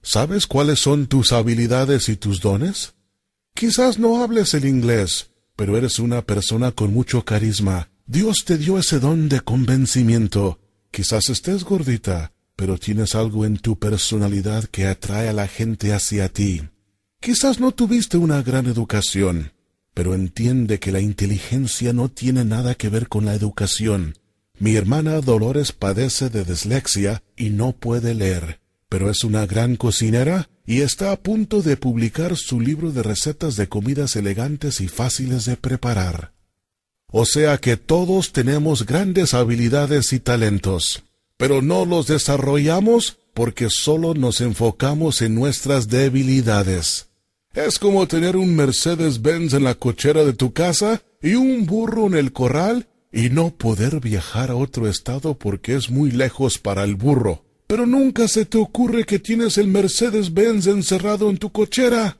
[0.08, 2.94] ¿Sabes cuáles son tus habilidades y tus dones?
[3.56, 7.90] Quizás no hables el inglés, pero eres una persona con mucho carisma.
[8.06, 10.60] Dios te dio ese don de convencimiento.
[10.92, 16.28] Quizás estés gordita, pero tienes algo en tu personalidad que atrae a la gente hacia
[16.28, 16.62] ti.
[17.20, 19.54] Quizás no tuviste una gran educación,
[19.92, 24.16] pero entiende que la inteligencia no tiene nada que ver con la educación.
[24.56, 30.48] Mi hermana Dolores padece de dislexia y no puede leer pero es una gran cocinera
[30.64, 35.44] y está a punto de publicar su libro de recetas de comidas elegantes y fáciles
[35.44, 36.32] de preparar.
[37.08, 41.04] O sea que todos tenemos grandes habilidades y talentos,
[41.36, 47.08] pero no los desarrollamos porque solo nos enfocamos en nuestras debilidades.
[47.54, 52.14] Es como tener un Mercedes-Benz en la cochera de tu casa y un burro en
[52.14, 56.96] el corral y no poder viajar a otro estado porque es muy lejos para el
[56.96, 62.18] burro pero nunca se te ocurre que tienes el Mercedes-Benz encerrado en tu cochera.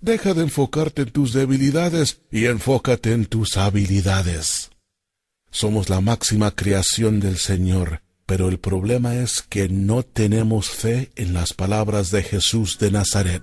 [0.00, 4.70] Deja de enfocarte en tus debilidades y enfócate en tus habilidades.
[5.50, 11.32] Somos la máxima creación del Señor, pero el problema es que no tenemos fe en
[11.32, 13.42] las palabras de Jesús de Nazaret.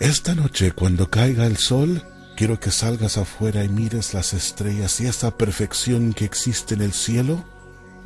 [0.00, 2.02] Esta noche, cuando caiga el sol,
[2.36, 6.92] quiero que salgas afuera y mires las estrellas y esa perfección que existe en el
[6.92, 7.44] cielo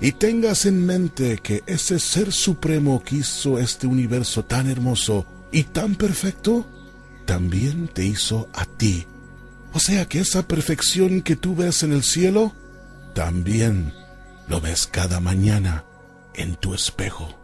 [0.01, 5.65] y tengas en mente que ese ser supremo que hizo este universo tan hermoso y
[5.65, 6.67] tan perfecto,
[7.27, 9.07] también te hizo a ti.
[9.73, 12.55] O sea que esa perfección que tú ves en el cielo,
[13.15, 13.93] también
[14.47, 15.85] lo ves cada mañana
[16.35, 17.37] en tu espejo.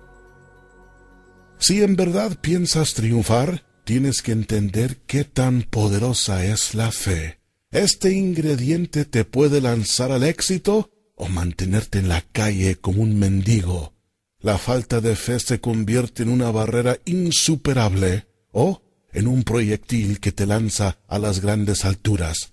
[1.58, 7.40] Si en verdad piensas triunfar, tienes que entender qué tan poderosa es la fe.
[7.70, 13.94] Este ingrediente te puede lanzar al éxito o mantenerte en la calle como un mendigo.
[14.40, 20.32] La falta de fe se convierte en una barrera insuperable o en un proyectil que
[20.32, 22.52] te lanza a las grandes alturas.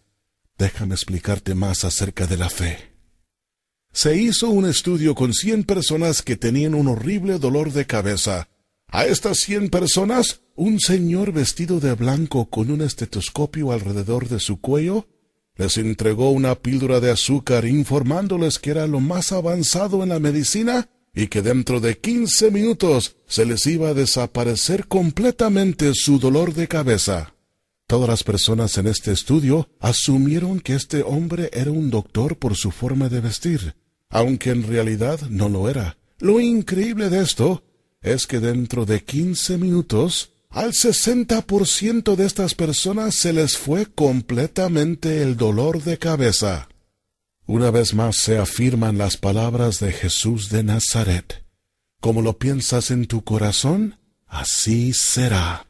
[0.57, 2.91] Déjame explicarte más acerca de la fe.
[3.91, 8.47] Se hizo un estudio con cien personas que tenían un horrible dolor de cabeza.
[8.87, 14.61] A estas cien personas, un señor vestido de blanco con un estetoscopio alrededor de su
[14.61, 15.07] cuello
[15.55, 20.89] les entregó una píldora de azúcar informándoles que era lo más avanzado en la medicina
[21.13, 26.67] y que dentro de quince minutos se les iba a desaparecer completamente su dolor de
[26.67, 27.33] cabeza.
[27.85, 32.71] Todas las personas en este estudio asumieron que este hombre era un doctor por su
[32.71, 33.75] forma de vestir,
[34.09, 35.97] aunque en realidad no lo era.
[36.19, 37.63] Lo increíble de esto
[38.01, 43.57] es que dentro de quince minutos al sesenta por ciento de estas personas se les
[43.57, 46.67] fue completamente el dolor de cabeza.
[47.47, 51.45] Una vez más se afirman las palabras de Jesús de Nazaret.
[52.01, 53.97] Como lo piensas en tu corazón,
[54.27, 55.67] así será.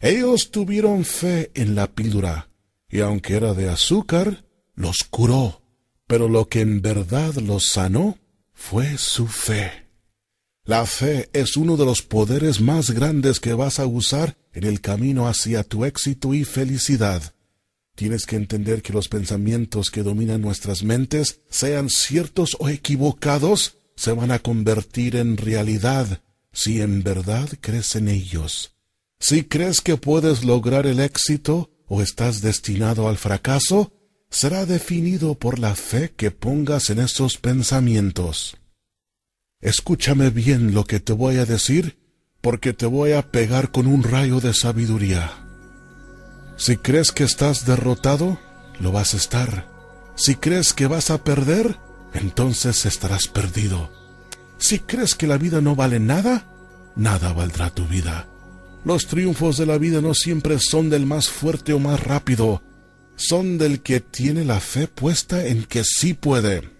[0.00, 2.50] Ellos tuvieron fe en la píldora,
[2.88, 4.44] y aunque era de azúcar,
[4.74, 5.62] los curó,
[6.06, 8.18] pero lo que en verdad los sanó
[8.52, 9.87] fue su fe.
[10.68, 14.82] La fe es uno de los poderes más grandes que vas a usar en el
[14.82, 17.32] camino hacia tu éxito y felicidad.
[17.94, 24.12] Tienes que entender que los pensamientos que dominan nuestras mentes, sean ciertos o equivocados, se
[24.12, 26.20] van a convertir en realidad
[26.52, 28.74] si en verdad crees en ellos.
[29.18, 33.90] Si crees que puedes lograr el éxito o estás destinado al fracaso,
[34.28, 38.58] será definido por la fe que pongas en esos pensamientos.
[39.60, 41.98] Escúchame bien lo que te voy a decir,
[42.40, 45.32] porque te voy a pegar con un rayo de sabiduría.
[46.56, 48.38] Si crees que estás derrotado,
[48.78, 49.66] lo vas a estar.
[50.14, 51.76] Si crees que vas a perder,
[52.14, 53.90] entonces estarás perdido.
[54.58, 56.46] Si crees que la vida no vale nada,
[56.94, 58.28] nada valdrá tu vida.
[58.84, 62.62] Los triunfos de la vida no siempre son del más fuerte o más rápido,
[63.16, 66.70] son del que tiene la fe puesta en que sí puede.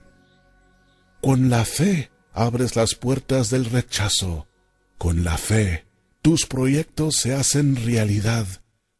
[1.20, 4.46] Con la fe abres las puertas del rechazo.
[4.96, 5.86] Con la fe,
[6.22, 8.46] tus proyectos se hacen realidad.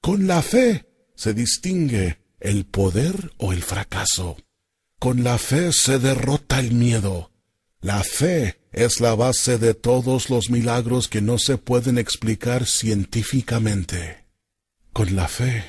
[0.00, 4.36] Con la fe se distingue el poder o el fracaso.
[4.98, 7.30] Con la fe se derrota el miedo.
[7.80, 14.26] La fe es la base de todos los milagros que no se pueden explicar científicamente.
[14.92, 15.64] Con la fe,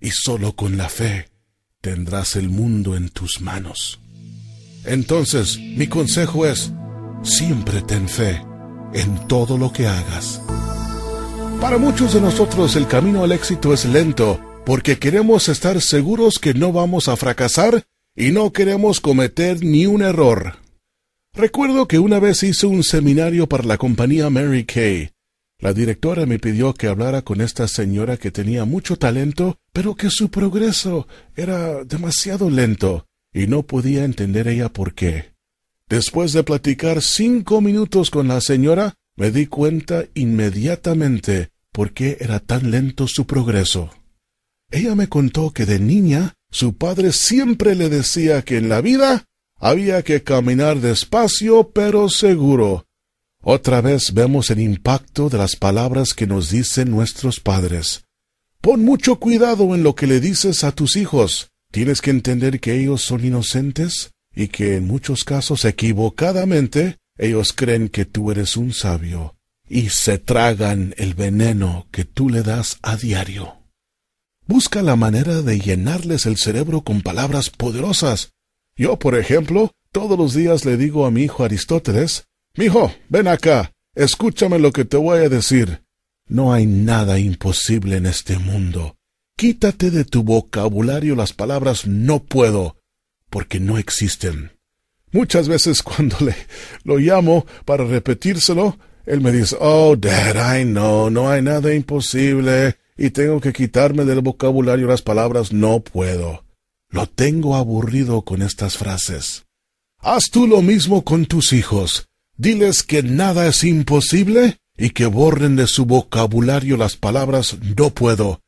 [0.00, 1.28] y sólo con la fe,
[1.80, 4.00] tendrás el mundo en tus manos.
[4.84, 6.72] Entonces, mi consejo es,
[7.22, 8.42] siempre ten fe
[8.94, 10.40] en todo lo que hagas.
[11.60, 16.54] Para muchos de nosotros el camino al éxito es lento porque queremos estar seguros que
[16.54, 20.56] no vamos a fracasar y no queremos cometer ni un error.
[21.34, 25.10] Recuerdo que una vez hice un seminario para la compañía Mary Kay.
[25.60, 30.10] La directora me pidió que hablara con esta señora que tenía mucho talento, pero que
[30.10, 35.37] su progreso era demasiado lento, y no podía entender ella por qué.
[35.88, 42.40] Después de platicar cinco minutos con la señora, me di cuenta inmediatamente por qué era
[42.40, 43.90] tan lento su progreso.
[44.70, 49.24] Ella me contó que de niña su padre siempre le decía que en la vida
[49.58, 52.84] había que caminar despacio pero seguro.
[53.42, 58.04] Otra vez vemos el impacto de las palabras que nos dicen nuestros padres.
[58.60, 61.48] Pon mucho cuidado en lo que le dices a tus hijos.
[61.70, 67.88] Tienes que entender que ellos son inocentes y que en muchos casos equivocadamente ellos creen
[67.88, 69.34] que tú eres un sabio
[69.68, 73.56] y se tragan el veneno que tú le das a diario.
[74.46, 78.30] Busca la manera de llenarles el cerebro con palabras poderosas.
[78.76, 83.72] Yo, por ejemplo, todos los días le digo a mi hijo Aristóteles, Mijo, ven acá,
[83.96, 85.82] escúchame lo que te voy a decir.
[86.28, 88.94] No hay nada imposible en este mundo.
[89.36, 92.77] Quítate de tu vocabulario las palabras no puedo,
[93.30, 94.52] porque no existen.
[95.12, 96.34] Muchas veces cuando le
[96.84, 102.76] lo llamo para repetírselo, él me dice, Oh, Dad, I know, no hay nada imposible,
[102.96, 106.44] y tengo que quitarme del vocabulario las palabras no puedo.
[106.90, 109.46] Lo tengo aburrido con estas frases.
[110.00, 112.08] Haz tú lo mismo con tus hijos.
[112.36, 118.40] Diles que nada es imposible y que borren de su vocabulario las palabras no puedo.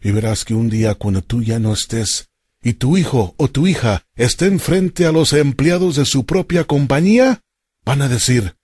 [0.00, 2.28] Y verás que un día cuando tú ya no estés,
[2.62, 7.40] y tu hijo o tu hija estén frente a los empleados de su propia compañía,
[7.84, 8.56] van a decir,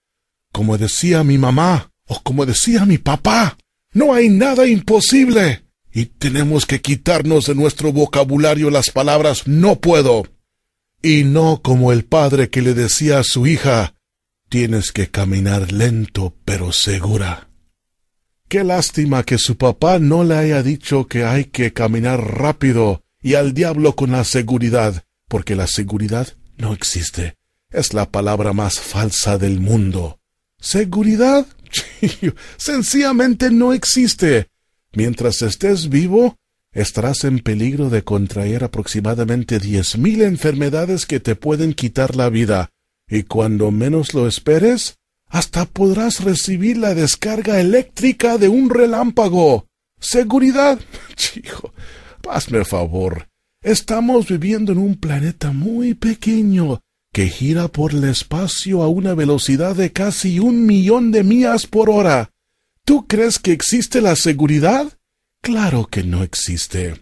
[0.51, 3.57] como decía mi mamá o como decía mi papá,
[3.93, 5.65] no hay nada imposible.
[5.91, 10.27] Y tenemos que quitarnos de nuestro vocabulario las palabras no puedo.
[11.01, 13.95] Y no como el padre que le decía a su hija,
[14.49, 17.49] tienes que caminar lento pero segura.
[18.47, 23.35] Qué lástima que su papá no le haya dicho que hay que caminar rápido y
[23.35, 27.35] al diablo con la seguridad, porque la seguridad no existe.
[27.69, 30.19] Es la palabra más falsa del mundo.
[30.59, 31.45] ¿Seguridad?
[32.57, 34.47] Sencillamente no existe.
[34.93, 36.37] Mientras estés vivo,
[36.71, 42.69] estarás en peligro de contraer aproximadamente diez mil enfermedades que te pueden quitar la vida,
[43.07, 44.95] y cuando menos lo esperes,
[45.27, 49.67] hasta podrás recibir la descarga eléctrica de un relámpago.
[49.99, 50.79] ¿Seguridad?
[51.15, 51.73] Chico,
[52.29, 53.27] hazme favor.
[53.61, 59.75] Estamos viviendo en un planeta muy pequeño que gira por el espacio a una velocidad
[59.75, 62.31] de casi un millón de millas por hora.
[62.85, 64.93] ¿Tú crees que existe la seguridad?
[65.41, 66.95] Claro que no existe.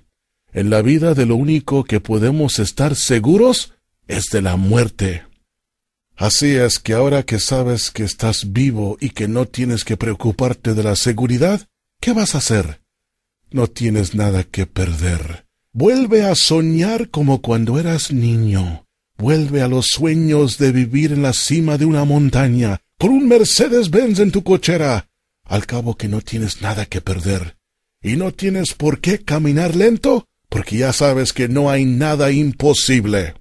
[0.53, 3.73] En la vida de lo único que podemos estar seguros
[4.07, 5.23] es de la muerte.
[6.15, 10.73] Así es que ahora que sabes que estás vivo y que no tienes que preocuparte
[10.73, 11.67] de la seguridad,
[11.99, 12.81] ¿qué vas a hacer?
[13.51, 15.45] No tienes nada que perder.
[15.71, 18.85] Vuelve a soñar como cuando eras niño.
[19.17, 23.89] Vuelve a los sueños de vivir en la cima de una montaña, con un Mercedes
[23.89, 25.07] Benz en tu cochera.
[25.43, 27.57] Al cabo que no tienes nada que perder.
[28.01, 33.35] Y no tienes por qué caminar lento, porque ya sabes que no hay nada imposible.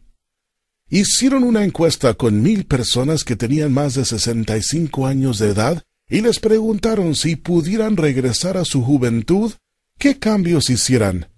[0.88, 5.48] Hicieron una encuesta con mil personas que tenían más de sesenta y cinco años de
[5.48, 9.52] edad y les preguntaron si pudieran regresar a su juventud,
[9.98, 11.28] qué cambios hicieran.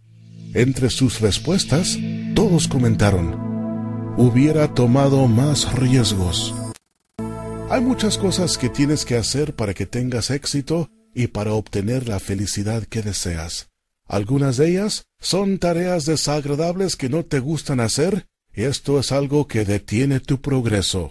[0.54, 1.98] Entre sus respuestas,
[2.34, 6.54] todos comentaron, hubiera tomado más riesgos.
[7.70, 12.18] Hay muchas cosas que tienes que hacer para que tengas éxito y para obtener la
[12.18, 13.68] felicidad que deseas.
[14.06, 19.46] Algunas de ellas son tareas desagradables que no te gustan hacer, y esto es algo
[19.46, 21.10] que detiene tu progreso.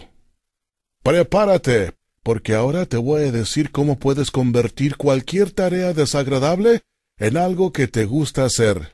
[1.03, 1.93] Prepárate,
[2.23, 6.81] porque ahora te voy a decir cómo puedes convertir cualquier tarea desagradable
[7.17, 8.93] en algo que te gusta hacer.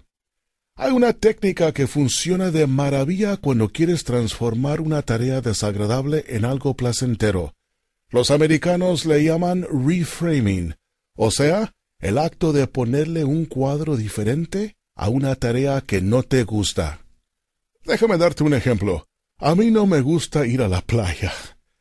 [0.76, 6.74] Hay una técnica que funciona de maravilla cuando quieres transformar una tarea desagradable en algo
[6.74, 7.54] placentero.
[8.10, 10.76] Los americanos le llaman reframing,
[11.16, 16.44] o sea, el acto de ponerle un cuadro diferente a una tarea que no te
[16.44, 17.02] gusta.
[17.86, 19.06] Déjame darte un ejemplo.
[19.38, 21.34] A mí no me gusta ir a la playa.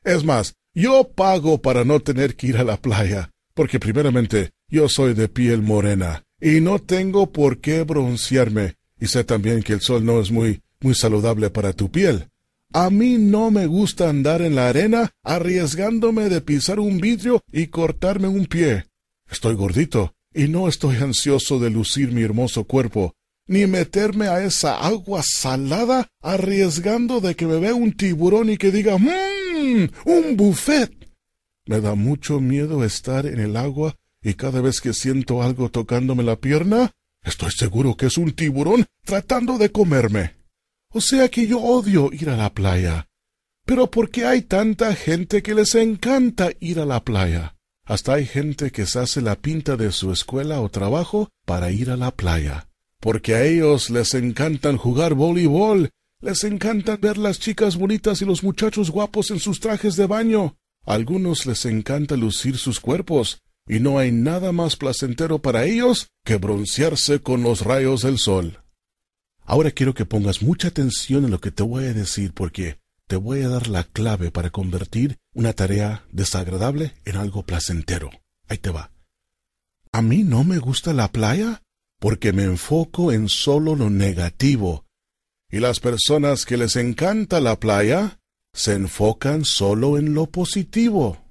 [0.04, 4.88] Es más, yo pago para no tener que ir a la playa, porque primeramente yo
[4.88, 9.80] soy de piel morena y no tengo por qué broncearme y sé también que el
[9.80, 12.28] sol no es muy, muy saludable para tu piel.
[12.72, 17.68] A mí no me gusta andar en la arena arriesgándome de pisar un vidrio y
[17.68, 18.86] cortarme un pie.
[19.30, 23.14] Estoy gordito y no estoy ansioso de lucir mi hermoso cuerpo,
[23.46, 28.72] ni meterme a esa agua salada arriesgando de que me vea un tiburón y que
[28.72, 30.90] diga mmm, un buffet.
[31.66, 36.22] Me da mucho miedo estar en el agua y cada vez que siento algo tocándome
[36.22, 36.92] la pierna,
[37.24, 40.34] Estoy seguro que es un tiburón tratando de comerme.
[40.90, 43.06] O sea que yo odio ir a la playa.
[43.64, 47.56] Pero ¿por qué hay tanta gente que les encanta ir a la playa?
[47.84, 51.90] Hasta hay gente que se hace la pinta de su escuela o trabajo para ir
[51.90, 52.68] a la playa.
[52.98, 58.42] Porque a ellos les encantan jugar voleibol, les encantan ver las chicas bonitas y los
[58.42, 60.56] muchachos guapos en sus trajes de baño.
[60.84, 63.42] A algunos les encanta lucir sus cuerpos,
[63.72, 68.62] y no hay nada más placentero para ellos que broncearse con los rayos del sol.
[69.46, 73.16] Ahora quiero que pongas mucha atención en lo que te voy a decir porque te
[73.16, 78.10] voy a dar la clave para convertir una tarea desagradable en algo placentero.
[78.46, 78.90] Ahí te va.
[79.90, 81.62] A mí no me gusta la playa
[81.98, 84.84] porque me enfoco en solo lo negativo.
[85.50, 88.18] Y las personas que les encanta la playa
[88.52, 91.21] se enfocan solo en lo positivo.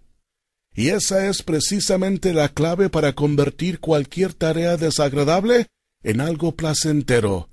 [0.73, 5.67] Y esa es precisamente la clave para convertir cualquier tarea desagradable
[6.03, 7.49] en algo placentero.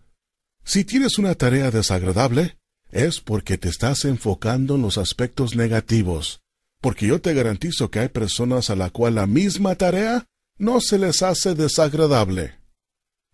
[0.64, 2.58] Si tienes una tarea desagradable,
[2.90, 6.40] es porque te estás enfocando en los aspectos negativos,
[6.80, 10.98] porque yo te garantizo que hay personas a la cual la misma tarea no se
[10.98, 12.54] les hace desagradable.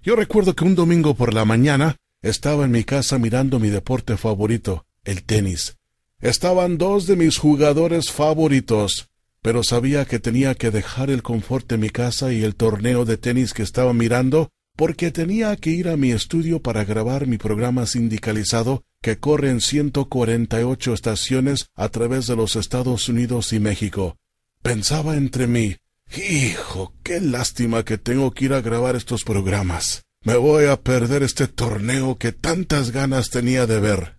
[0.02, 4.16] Yo recuerdo que un domingo por la mañana estaba en mi casa mirando mi deporte
[4.16, 5.76] favorito, el tenis.
[6.20, 9.08] Estaban dos de mis jugadores favoritos,
[9.44, 13.18] pero sabía que tenía que dejar el confort de mi casa y el torneo de
[13.18, 17.84] tenis que estaba mirando, porque tenía que ir a mi estudio para grabar mi programa
[17.84, 24.16] sindicalizado que corre en 148 estaciones a través de los Estados Unidos y México.
[24.62, 25.76] Pensaba entre mí,
[26.16, 30.04] Hijo, qué lástima que tengo que ir a grabar estos programas.
[30.24, 34.16] Me voy a perder este torneo que tantas ganas tenía de ver.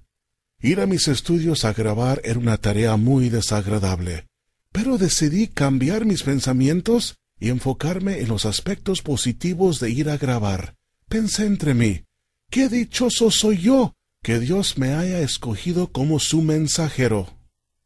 [0.62, 4.28] Ir a mis estudios a grabar era una tarea muy desagradable.
[4.76, 10.76] Pero decidí cambiar mis pensamientos y enfocarme en los aspectos positivos de ir a grabar.
[11.08, 12.04] Pensé entre mí,
[12.52, 17.38] qué dichoso soy yo que Dios me haya escogido como su mensajero,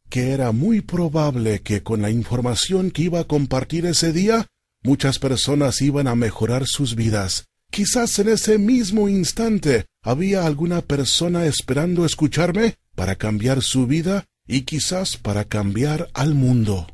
[0.10, 4.48] que era muy probable que con la información que iba a compartir ese día,
[4.82, 7.46] muchas personas iban a mejorar sus vidas.
[7.70, 14.64] Quizás en ese mismo instante había alguna persona esperando escucharme para cambiar su vida y
[14.64, 16.88] quizás para cambiar al mundo.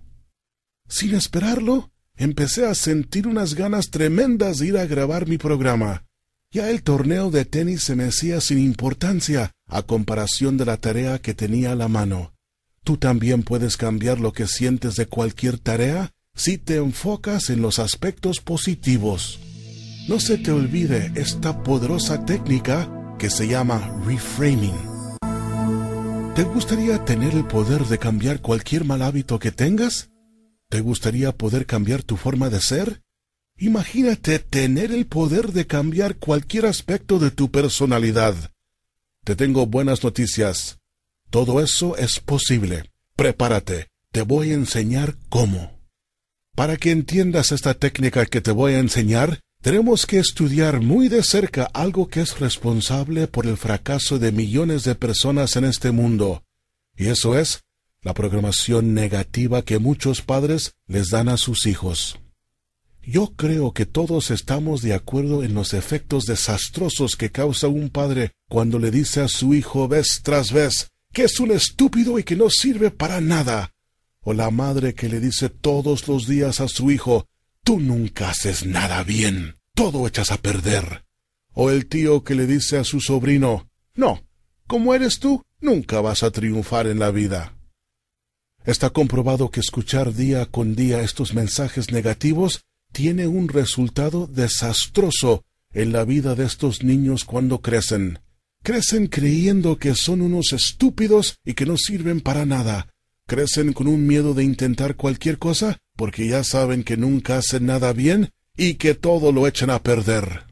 [0.89, 6.03] Sin esperarlo, empecé a sentir unas ganas tremendas de ir a grabar mi programa.
[6.51, 11.19] Ya el torneo de tenis se me hacía sin importancia a comparación de la tarea
[11.19, 12.33] que tenía a la mano.
[12.83, 17.79] Tú también puedes cambiar lo que sientes de cualquier tarea si te enfocas en los
[17.79, 19.39] aspectos positivos.
[20.09, 24.94] No se te olvide esta poderosa técnica que se llama reframing.
[26.35, 30.09] ¿Te gustaría tener el poder de cambiar cualquier mal hábito que tengas?
[30.67, 33.01] ¿Te gustaría poder cambiar tu forma de ser?
[33.57, 38.35] Imagínate tener el poder de cambiar cualquier aspecto de tu personalidad.
[39.23, 40.77] Te tengo buenas noticias.
[41.29, 42.91] Todo eso es posible.
[43.15, 43.87] Prepárate.
[44.11, 45.79] Te voy a enseñar cómo.
[46.53, 51.23] Para que entiendas esta técnica que te voy a enseñar, tenemos que estudiar muy de
[51.23, 56.43] cerca algo que es responsable por el fracaso de millones de personas en este mundo.
[56.95, 57.63] Y eso es
[58.03, 62.19] la programación negativa que muchos padres les dan a sus hijos.
[63.01, 68.33] Yo creo que todos estamos de acuerdo en los efectos desastrosos que causa un padre
[68.47, 72.35] cuando le dice a su hijo vez tras vez que es un estúpido y que
[72.35, 73.73] no sirve para nada,
[74.21, 77.25] o la madre que le dice todos los días a su hijo
[77.65, 81.03] Tú nunca haces nada bien, todo echas a perder.
[81.51, 84.23] O el tío que le dice a su sobrino No,
[84.67, 87.57] como eres tú, nunca vas a triunfar en la vida.
[88.65, 92.61] Está comprobado que escuchar día con día estos mensajes negativos
[92.91, 95.43] tiene un resultado desastroso
[95.73, 98.19] en la vida de estos niños cuando crecen.
[98.61, 102.93] Crecen creyendo que son unos estúpidos y que no sirven para nada.
[103.27, 107.91] Crecen con un miedo de intentar cualquier cosa porque ya saben que nunca hacen nada
[107.91, 110.45] bien y que todo lo echan a perder.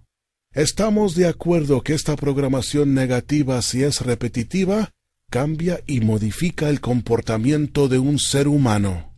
[0.52, 4.92] Estamos de acuerdo que esta programación negativa, si es repetitiva,
[5.30, 9.14] cambia y modifica el comportamiento de un ser humano.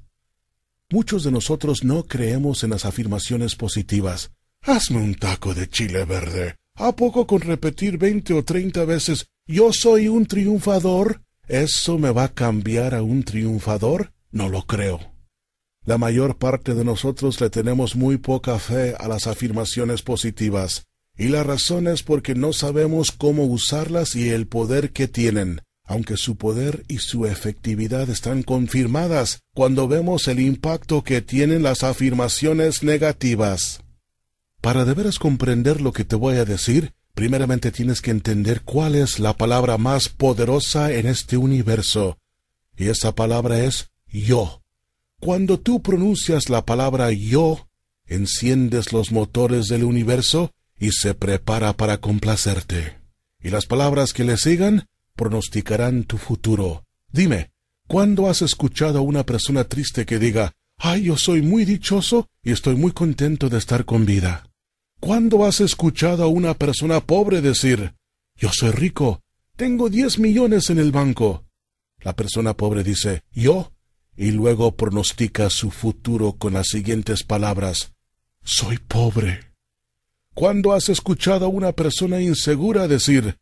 [0.89, 4.31] Muchos de nosotros no creemos en las afirmaciones positivas.
[4.61, 6.55] Hazme un taco de chile verde.
[6.75, 11.21] ¿A poco con repetir veinte o treinta veces yo soy un triunfador?
[11.47, 14.11] ¿Eso me va a cambiar a un triunfador?
[14.31, 14.99] No lo creo.
[15.85, 21.27] La mayor parte de nosotros le tenemos muy poca fe a las afirmaciones positivas, y
[21.27, 26.35] la razón es porque no sabemos cómo usarlas y el poder que tienen aunque su
[26.35, 33.81] poder y su efectividad están confirmadas cuando vemos el impacto que tienen las afirmaciones negativas.
[34.61, 38.93] Para de veras comprender lo que te voy a decir, primeramente tienes que entender cuál
[38.93, 42.19] es la palabra más poderosa en este universo.
[42.77, 44.61] Y esa palabra es yo.
[45.19, 47.67] Cuando tú pronuncias la palabra yo,
[48.05, 52.97] enciendes los motores del universo y se prepara para complacerte.
[53.41, 56.83] Y las palabras que le sigan pronosticarán tu futuro.
[57.11, 57.51] Dime,
[57.87, 62.51] ¿cuándo has escuchado a una persona triste que diga, ay, yo soy muy dichoso y
[62.51, 64.49] estoy muy contento de estar con vida?
[65.05, 67.93] ¿Cuándo has escuchado a una persona pobre decir,
[68.37, 69.21] yo soy rico,
[69.55, 71.45] tengo diez millones en el banco?
[71.99, 73.71] La persona pobre dice, yo,
[74.17, 77.93] y luego pronostica su futuro con las siguientes palabras,
[78.43, 79.41] soy pobre.
[80.33, 83.37] ¿Cuándo has escuchado a una persona insegura decir,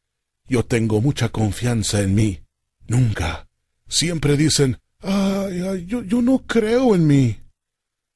[0.49, 2.41] yo tengo mucha confianza en mí.
[2.89, 3.47] Nunca.
[3.87, 7.37] Siempre dicen, ay, yo, yo no creo en mí.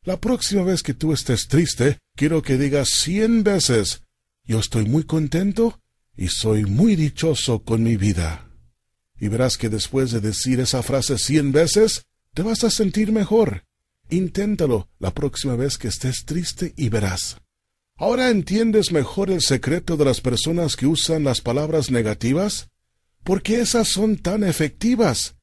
[0.04, 4.02] La próxima vez que tú estés triste, quiero que digas cien veces,
[4.44, 5.80] yo estoy muy contento
[6.18, 8.50] y soy muy dichoso con mi vida.
[9.20, 13.66] Y verás que después de decir esa frase cien veces, te vas a sentir mejor.
[14.10, 17.38] Inténtalo la próxima vez que estés triste y verás.
[17.96, 22.70] ¿Ahora entiendes mejor el secreto de las personas que usan las palabras negativas?
[23.24, 25.36] ¿Por qué esas son tan efectivas?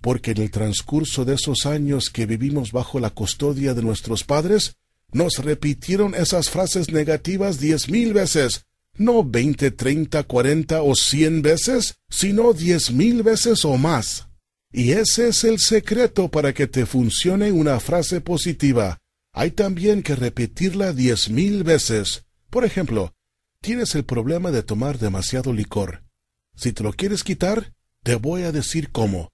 [0.00, 4.76] Porque en el transcurso de esos años que vivimos bajo la custodia de nuestros padres,
[5.16, 11.96] nos repitieron esas frases negativas diez mil veces, no veinte, treinta, cuarenta o cien veces,
[12.08, 14.28] sino diez mil veces o más.
[14.72, 18.98] Y ese es el secreto para que te funcione una frase positiva
[19.38, 22.24] hay también que repetirla diez mil veces.
[22.48, 23.12] Por ejemplo,
[23.60, 26.04] tienes el problema de tomar demasiado licor.
[26.54, 29.28] Si te lo quieres quitar, te voy a decir cómo.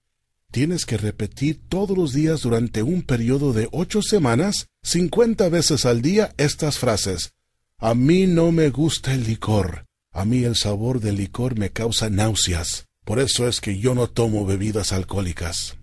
[0.53, 6.03] Tienes que repetir todos los días durante un periodo de ocho semanas, cincuenta veces al
[6.03, 7.33] día, estas frases.
[7.79, 9.87] A mí no me gusta el licor.
[10.13, 12.85] A mí el sabor del licor me causa náuseas.
[13.03, 15.79] Por eso es que yo no tomo bebidas alcohólicas.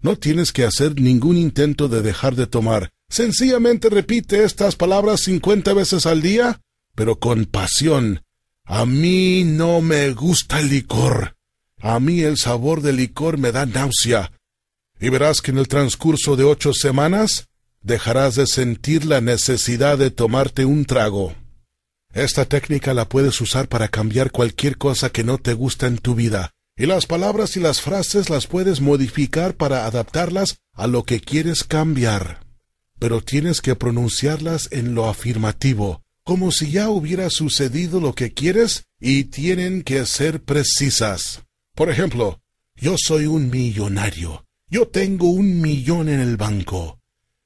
[0.00, 2.88] No tienes que hacer ningún intento de dejar de tomar.
[3.10, 6.62] Sencillamente repite estas palabras cincuenta veces al día,
[6.94, 8.22] pero con pasión.
[8.64, 11.35] A mí no me gusta el licor.
[11.80, 14.32] A mí el sabor del licor me da náusea.
[14.98, 17.48] Y verás que en el transcurso de ocho semanas
[17.82, 21.34] dejarás de sentir la necesidad de tomarte un trago.
[22.12, 26.14] Esta técnica la puedes usar para cambiar cualquier cosa que no te gusta en tu
[26.14, 31.20] vida, y las palabras y las frases las puedes modificar para adaptarlas a lo que
[31.20, 32.40] quieres cambiar.
[32.98, 38.86] Pero tienes que pronunciarlas en lo afirmativo, como si ya hubiera sucedido lo que quieres,
[38.98, 41.42] y tienen que ser precisas.
[41.76, 42.40] Por ejemplo,
[42.74, 44.46] yo soy un millonario.
[44.70, 46.98] Yo tengo un millón en el banco.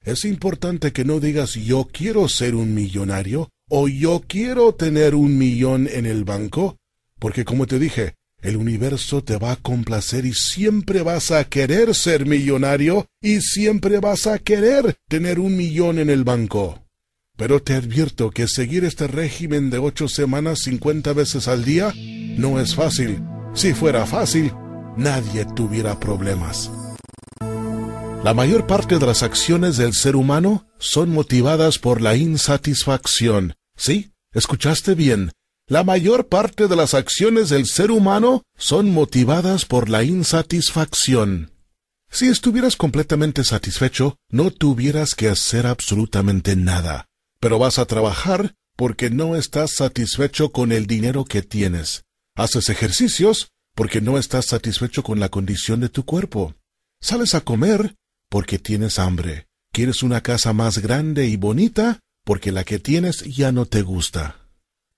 [0.05, 5.37] Es importante que no digas yo quiero ser un millonario, o yo quiero tener un
[5.37, 6.78] millón en el banco,
[7.18, 11.93] porque como te dije, el universo te va a complacer y siempre vas a querer
[11.97, 16.87] ser millonario y siempre vas a querer tener un millón en el banco.
[17.37, 21.93] Pero te advierto que seguir este régimen de ocho semanas cincuenta veces al día
[22.37, 23.20] no es fácil.
[23.55, 24.53] Si fuera fácil,
[24.96, 26.70] nadie tuviera problemas.
[28.24, 34.12] La mayor parte de las acciones del ser humano son motivadas por la insatisfacción, Sí,
[34.34, 35.32] escuchaste bien.
[35.66, 41.53] La mayor parte de las acciones del ser humano son motivadas por la insatisfacción.
[42.11, 47.07] Si estuvieras completamente satisfecho, no tuvieras que hacer absolutamente nada.
[47.40, 52.03] Pero vas a trabajar porque no estás satisfecho con el dinero que tienes.
[52.41, 56.55] Haces ejercicios porque no estás satisfecho con la condición de tu cuerpo.
[57.01, 57.95] Sales a comer
[58.28, 59.47] porque tienes hambre.
[59.72, 62.01] ¿Quieres una casa más grande y bonita?
[62.24, 64.49] porque la que tienes ya no te gusta.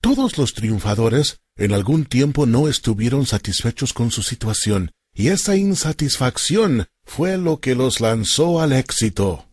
[0.01, 6.85] Todos los triunfadores en algún tiempo no estuvieron satisfechos con su situación, y esa insatisfacción
[7.05, 9.47] fue lo que los lanzó al éxito.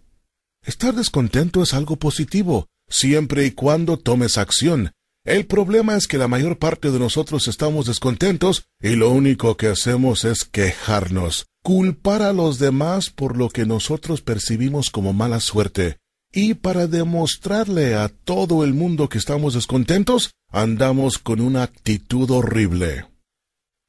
[0.62, 4.92] Estar descontento es algo positivo, siempre y cuando tomes acción.
[5.24, 9.66] El problema es que la mayor parte de nosotros estamos descontentos y lo único que
[9.66, 15.98] hacemos es quejarnos, culpar a los demás por lo que nosotros percibimos como mala suerte,
[16.32, 23.04] y para demostrarle a todo el mundo que estamos descontentos, andamos con una actitud horrible.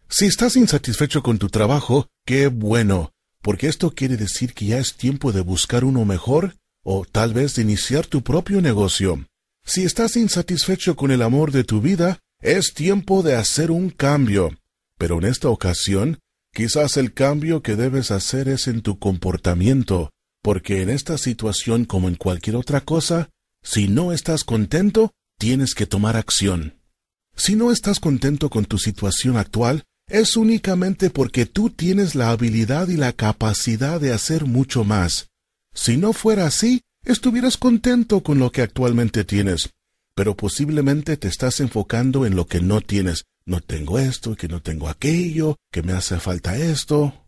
[0.09, 4.97] Si estás insatisfecho con tu trabajo, qué bueno, porque esto quiere decir que ya es
[4.97, 9.25] tiempo de buscar uno mejor o tal vez de iniciar tu propio negocio.
[9.73, 14.49] Si estás insatisfecho con el amor de tu vida, es tiempo de hacer un cambio.
[14.97, 16.19] Pero en esta ocasión,
[16.53, 20.09] quizás el cambio que debes hacer es en tu comportamiento,
[20.43, 23.29] porque en esta situación como en cualquier otra cosa,
[23.63, 26.81] si no estás contento, tienes que tomar acción.
[27.37, 32.89] Si no estás contento con tu situación actual, es únicamente porque tú tienes la habilidad
[32.89, 35.29] y la capacidad de hacer mucho más.
[35.73, 39.71] Si no fuera así, estuvieras contento con lo que actualmente tienes,
[40.15, 43.23] pero posiblemente te estás enfocando en lo que no tienes.
[43.45, 47.25] No tengo esto, que no tengo aquello, que me hace falta esto.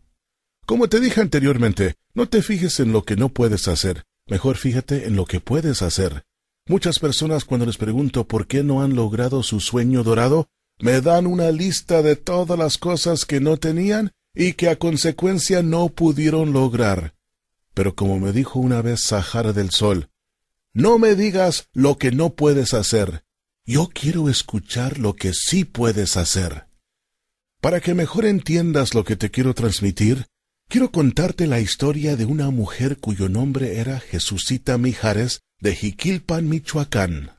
[0.64, 5.06] Como te dije anteriormente, no te fijes en lo que no puedes hacer, mejor fíjate
[5.06, 6.22] en lo que puedes hacer.
[6.66, 10.48] Muchas personas cuando les pregunto por qué no han logrado su sueño dorado,
[10.78, 15.62] me dan una lista de todas las cosas que no tenían y que a consecuencia
[15.62, 17.14] no pudieron lograr.
[17.74, 20.08] Pero como me dijo una vez Sahara del Sol,
[20.72, 23.24] no me digas lo que no puedes hacer.
[23.66, 26.66] Yo quiero escuchar lo que sí puedes hacer.
[27.60, 30.26] Para que mejor entiendas lo que te quiero transmitir,
[30.68, 37.30] Quiero contarte la historia de una mujer cuyo nombre era Jesucita Mijares de Jiquilpan, Michoacán.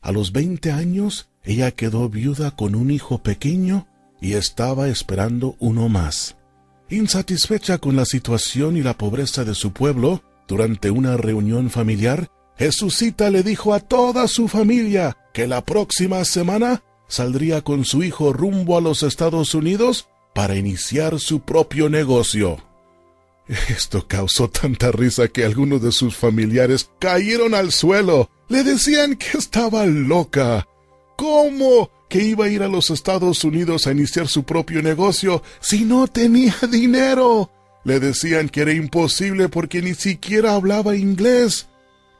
[0.00, 3.86] A los veinte años, ella quedó viuda con un hijo pequeño
[4.20, 6.36] y estaba esperando uno más.
[6.90, 13.30] Insatisfecha con la situación y la pobreza de su pueblo, durante una reunión familiar, Jesucita
[13.30, 18.76] le dijo a toda su familia que la próxima semana saldría con su hijo rumbo
[18.76, 22.58] a los Estados Unidos para iniciar su propio negocio.
[23.68, 28.30] Esto causó tanta risa que algunos de sus familiares cayeron al suelo.
[28.48, 30.66] Le decían que estaba loca.
[31.16, 31.90] ¿Cómo?
[32.12, 36.06] Que iba a ir a los Estados Unidos a iniciar su propio negocio si no
[36.06, 37.50] tenía dinero?
[37.84, 41.68] Le decían que era imposible porque ni siquiera hablaba inglés.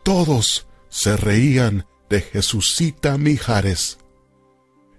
[0.03, 3.99] Todos se reían de Jesucita Mijares.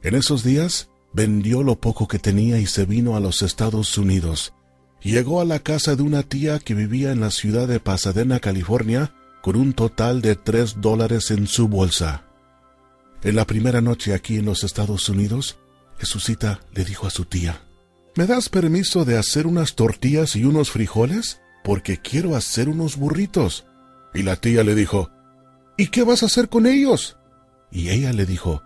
[0.03, 4.53] En esos días, vendió lo poco que tenía y se vino a los Estados Unidos.
[5.01, 9.15] Llegó a la casa de una tía que vivía en la ciudad de Pasadena, California,
[9.41, 12.27] con un total de tres dólares en su bolsa.
[13.23, 15.57] En la primera noche aquí en los Estados Unidos,
[15.97, 17.61] Jesucita le dijo a su tía,
[18.15, 21.39] ¿Me das permiso de hacer unas tortillas y unos frijoles?
[21.63, 23.65] Porque quiero hacer unos burritos.
[24.13, 25.09] Y la tía le dijo,
[25.77, 27.17] ¿Y qué vas a hacer con ellos?
[27.71, 28.61] Y ella le dijo,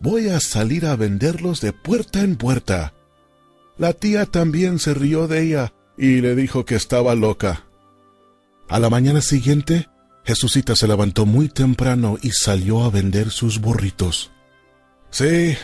[0.00, 2.92] Voy a salir a venderlos de puerta en puerta.
[3.78, 7.64] La tía también se rió de ella y le dijo que estaba loca.
[8.68, 9.88] A la mañana siguiente,
[10.24, 14.30] Jesucita se levantó muy temprano y salió a vender sus burritos.
[15.10, 15.56] Sí,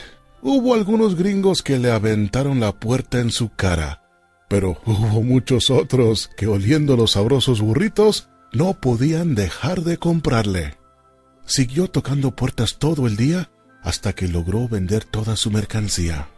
[0.43, 4.03] hubo algunos gringos que le aventaron la puerta en su cara,
[4.49, 10.77] pero hubo muchos otros que oliendo los sabrosos burritos no podían dejar de comprarle.
[11.47, 13.51] Siguió tocando puertas todo el día
[13.83, 16.29] hasta que logró vender toda su mercancía.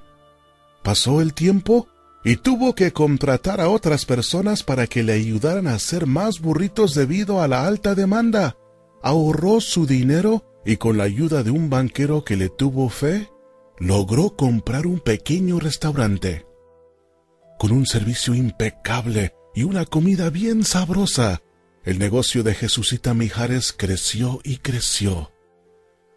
[0.83, 1.89] Pasó el tiempo
[2.25, 6.95] y tuvo que contratar a otras personas para que le ayudaran a hacer más burritos
[6.95, 8.57] debido a la alta demanda.
[9.03, 13.31] Ahorró su dinero y con la ayuda de un banquero que le tuvo fe,
[13.79, 16.47] logró comprar un pequeño restaurante.
[17.59, 21.41] Con un servicio impecable y una comida bien sabrosa,
[21.85, 25.33] el negocio de Jesucita Mijares creció y creció.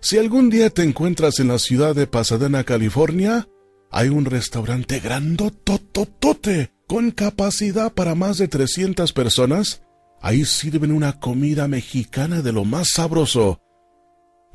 [0.01, 3.47] Si algún día te encuentras en la ciudad de Pasadena, California,
[3.94, 9.84] hay un restaurante grandotototote con capacidad para más de 300 personas.
[10.20, 13.62] Ahí sirven una comida mexicana de lo más sabroso.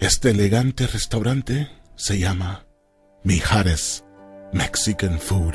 [0.01, 2.67] Este elegante restaurante se llama
[3.23, 4.05] Mijares
[4.53, 5.55] Mexican Food.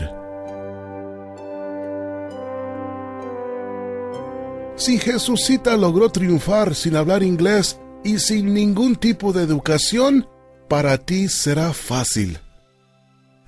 [4.77, 10.25] Si Jesucita logró triunfar sin hablar inglés y sin ningún tipo de educación,
[10.69, 12.39] para ti será fácil.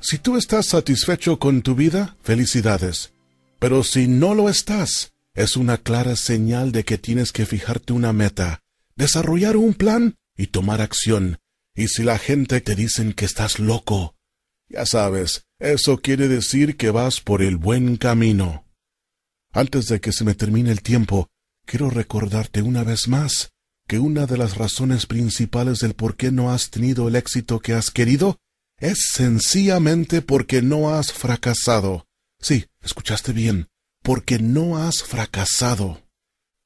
[0.08, 3.12] Si tú estás satisfecho con tu vida, felicidades.
[3.58, 8.14] Pero si no lo estás, es una clara señal de que tienes que fijarte una
[8.14, 8.60] meta,
[8.96, 11.40] desarrollar un plan y tomar acción.
[11.74, 14.14] Y si la gente te dicen que estás loco,
[14.70, 18.64] ya sabes, eso quiere decir que vas por el buen camino.
[19.54, 21.30] Antes de que se me termine el tiempo,
[21.66, 23.50] quiero recordarte una vez más
[23.88, 27.74] que una de las razones principales del por qué no has tenido el éxito que
[27.74, 28.38] has querido
[28.78, 32.08] es sencillamente porque no has fracasado.
[32.40, 33.68] Sí, escuchaste bien,
[34.02, 36.02] porque no has fracasado.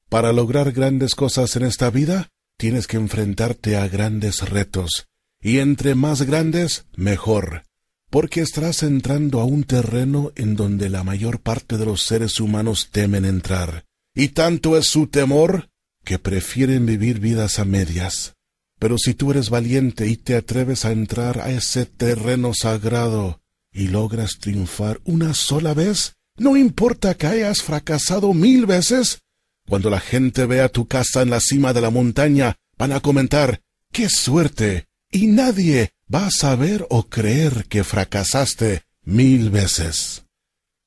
[0.08, 5.06] Para lograr grandes cosas en esta vida, tienes que enfrentarte a grandes retos,
[5.40, 7.62] y entre más grandes, mejor
[8.10, 12.88] porque estarás entrando a un terreno en donde la mayor parte de los seres humanos
[12.90, 13.84] temen entrar,
[14.14, 15.70] y tanto es su temor
[16.04, 18.34] que prefieren vivir vidas a medias.
[18.80, 23.88] Pero si tú eres valiente y te atreves a entrar a ese terreno sagrado y
[23.88, 29.20] logras triunfar una sola vez, no importa que hayas fracasado mil veces,
[29.68, 33.60] cuando la gente vea tu casa en la cima de la montaña, van a comentar
[33.92, 34.86] ¡Qué suerte!
[35.12, 40.24] Y nadie va a saber o creer que fracasaste mil veces.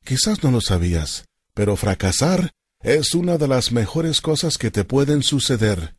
[0.04, 5.22] Quizás no lo sabías, pero fracasar es una de las mejores cosas que te pueden
[5.22, 5.96] suceder,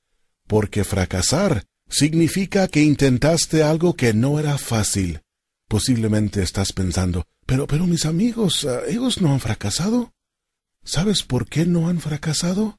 [0.48, 5.20] porque fracasar significa que intentaste algo que no era fácil.
[5.68, 10.12] Posiblemente estás pensando, pero, pero mis amigos, ah, ellos no han fracasado.
[10.84, 12.76] ¿Sabes por qué no han fracasado?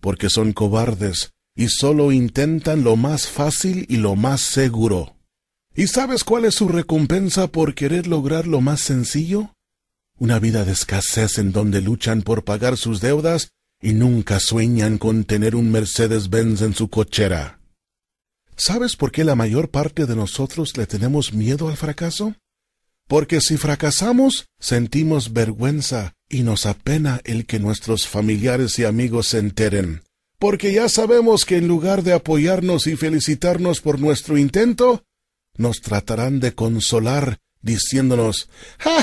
[0.00, 5.16] Porque son cobardes y solo intentan lo más fácil y lo más seguro.
[5.74, 9.54] ¿Y sabes cuál es su recompensa por querer lograr lo más sencillo?
[10.18, 15.24] Una vida de escasez en donde luchan por pagar sus deudas y nunca sueñan con
[15.24, 17.59] tener un Mercedes-Benz en su cochera.
[18.62, 22.34] ¿Sabes por qué la mayor parte de nosotros le tenemos miedo al fracaso?
[23.08, 29.38] Porque si fracasamos, sentimos vergüenza y nos apena el que nuestros familiares y amigos se
[29.38, 30.02] enteren.
[30.38, 35.04] Porque ya sabemos que en lugar de apoyarnos y felicitarnos por nuestro intento,
[35.56, 39.02] nos tratarán de consolar diciéndonos ¡Ja,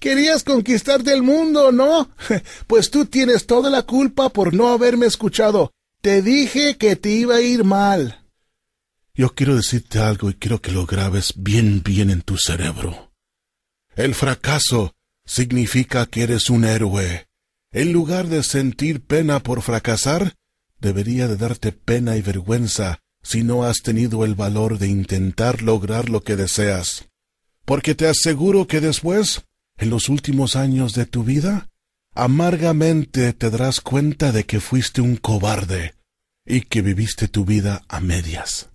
[0.00, 2.10] Querías conquistarte el mundo, ¿no?
[2.66, 5.70] Pues tú tienes toda la culpa por no haberme escuchado.
[6.04, 8.26] Te dije que te iba a ir mal.
[9.14, 13.10] Yo quiero decirte algo y quiero que lo grabes bien bien en tu cerebro.
[13.96, 14.92] El fracaso
[15.24, 17.26] significa que eres un héroe.
[17.72, 20.34] En lugar de sentir pena por fracasar,
[20.78, 26.10] debería de darte pena y vergüenza si no has tenido el valor de intentar lograr
[26.10, 27.06] lo que deseas.
[27.64, 29.46] Porque te aseguro que después,
[29.78, 31.70] en los últimos años de tu vida,
[32.14, 35.94] amargamente te darás cuenta de que fuiste un cobarde
[36.46, 38.70] y que viviste tu vida a medias.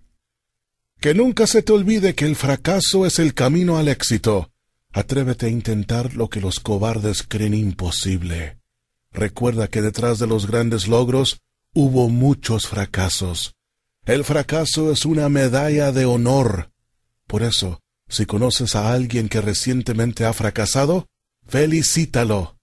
[0.99, 4.51] Que nunca se te olvide que el fracaso es el camino al éxito.
[4.91, 8.57] Atrévete a intentar lo que los cobardes creen imposible.
[9.11, 11.39] Recuerda que detrás de los grandes logros
[11.73, 13.53] hubo muchos fracasos
[14.09, 16.71] el fracaso es una medalla de honor.
[17.27, 21.05] Por eso, si conoces a alguien que recientemente ha fracasado,
[21.45, 22.57] felicítalo.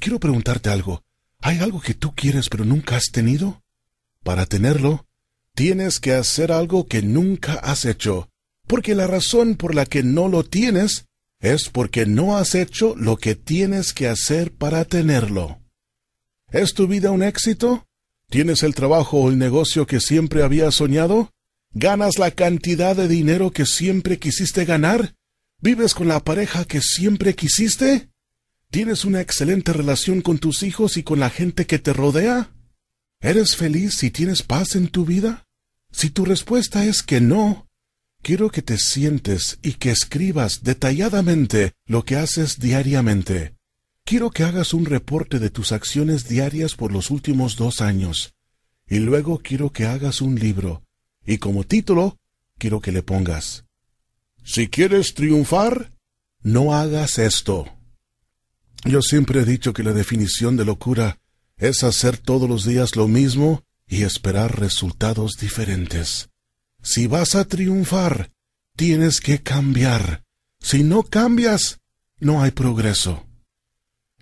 [0.00, 1.04] Quiero preguntarte algo.
[1.40, 3.62] ¿Hay algo que tú quieres pero nunca has tenido?
[4.24, 5.06] Para tenerlo,
[5.54, 8.30] tienes que hacer algo que nunca has hecho,
[8.66, 11.04] porque la razón por la que no lo tienes
[11.38, 15.60] es porque no has hecho lo que tienes que hacer para tenerlo.
[16.50, 17.86] ¿Es tu vida un éxito?
[18.30, 21.30] ¿Tienes el trabajo o el negocio que siempre habías soñado?
[21.72, 25.14] ¿Ganas la cantidad de dinero que siempre quisiste ganar?
[25.60, 28.09] ¿Vives con la pareja que siempre quisiste?
[28.70, 32.52] ¿Tienes una excelente relación con tus hijos y con la gente que te rodea?
[33.20, 35.44] ¿Eres feliz y tienes paz en tu vida?
[35.90, 37.66] Si tu respuesta es que no,
[38.22, 43.56] quiero que te sientes y que escribas detalladamente lo que haces diariamente.
[44.04, 48.34] Quiero que hagas un reporte de tus acciones diarias por los últimos dos años.
[48.88, 50.84] Y luego quiero que hagas un libro.
[51.26, 52.18] Y como título,
[52.56, 53.64] quiero que le pongas.
[54.44, 55.92] Si quieres triunfar,
[56.44, 57.66] no hagas esto.
[58.84, 61.18] Yo siempre he dicho que la definición de locura
[61.58, 66.30] es hacer todos los días lo mismo y esperar resultados diferentes.
[66.82, 68.32] Si vas a triunfar,
[68.76, 70.24] tienes que cambiar.
[70.60, 71.80] Si no cambias,
[72.18, 73.26] no hay progreso.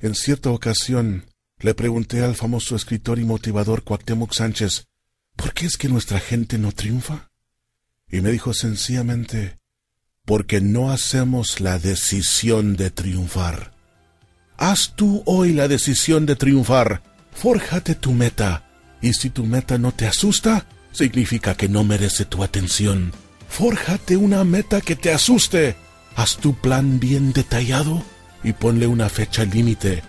[0.00, 1.26] En cierta ocasión
[1.58, 4.86] le pregunté al famoso escritor y motivador Cuauhtémoc Sánchez,
[5.36, 7.30] ¿por qué es que nuestra gente no triunfa?
[8.10, 9.58] Y me dijo sencillamente,
[10.24, 13.77] porque no hacemos la decisión de triunfar.
[14.58, 17.00] Haz tú hoy la decisión de triunfar.
[17.32, 18.64] Fórjate tu meta.
[19.00, 23.12] Y si tu meta no te asusta, significa que no merece tu atención.
[23.48, 25.76] Fórjate una meta que te asuste.
[26.16, 28.02] Haz tu plan bien detallado
[28.42, 30.02] y ponle una fecha límite.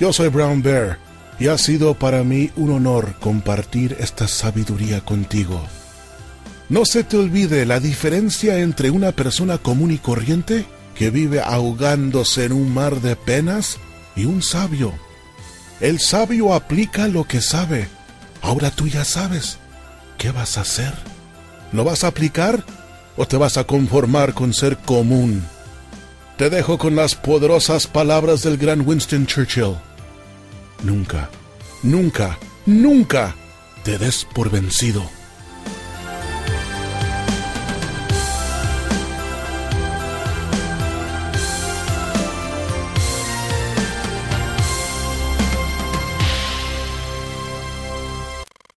[0.00, 0.98] Yo soy Brown Bear
[1.38, 5.64] y ha sido para mí un honor compartir esta sabiduría contigo.
[6.68, 10.66] No se te olvide la diferencia entre una persona común y corriente
[11.00, 13.78] que vive ahogándose en un mar de penas
[14.16, 14.92] y un sabio.
[15.80, 17.88] El sabio aplica lo que sabe.
[18.42, 19.56] Ahora tú ya sabes.
[20.18, 20.92] ¿Qué vas a hacer?
[21.72, 22.66] ¿Lo vas a aplicar
[23.16, 25.42] o te vas a conformar con ser común?
[26.36, 29.76] Te dejo con las poderosas palabras del gran Winston Churchill.
[30.82, 31.30] Nunca,
[31.82, 33.34] nunca, nunca
[33.84, 35.19] te des por vencido.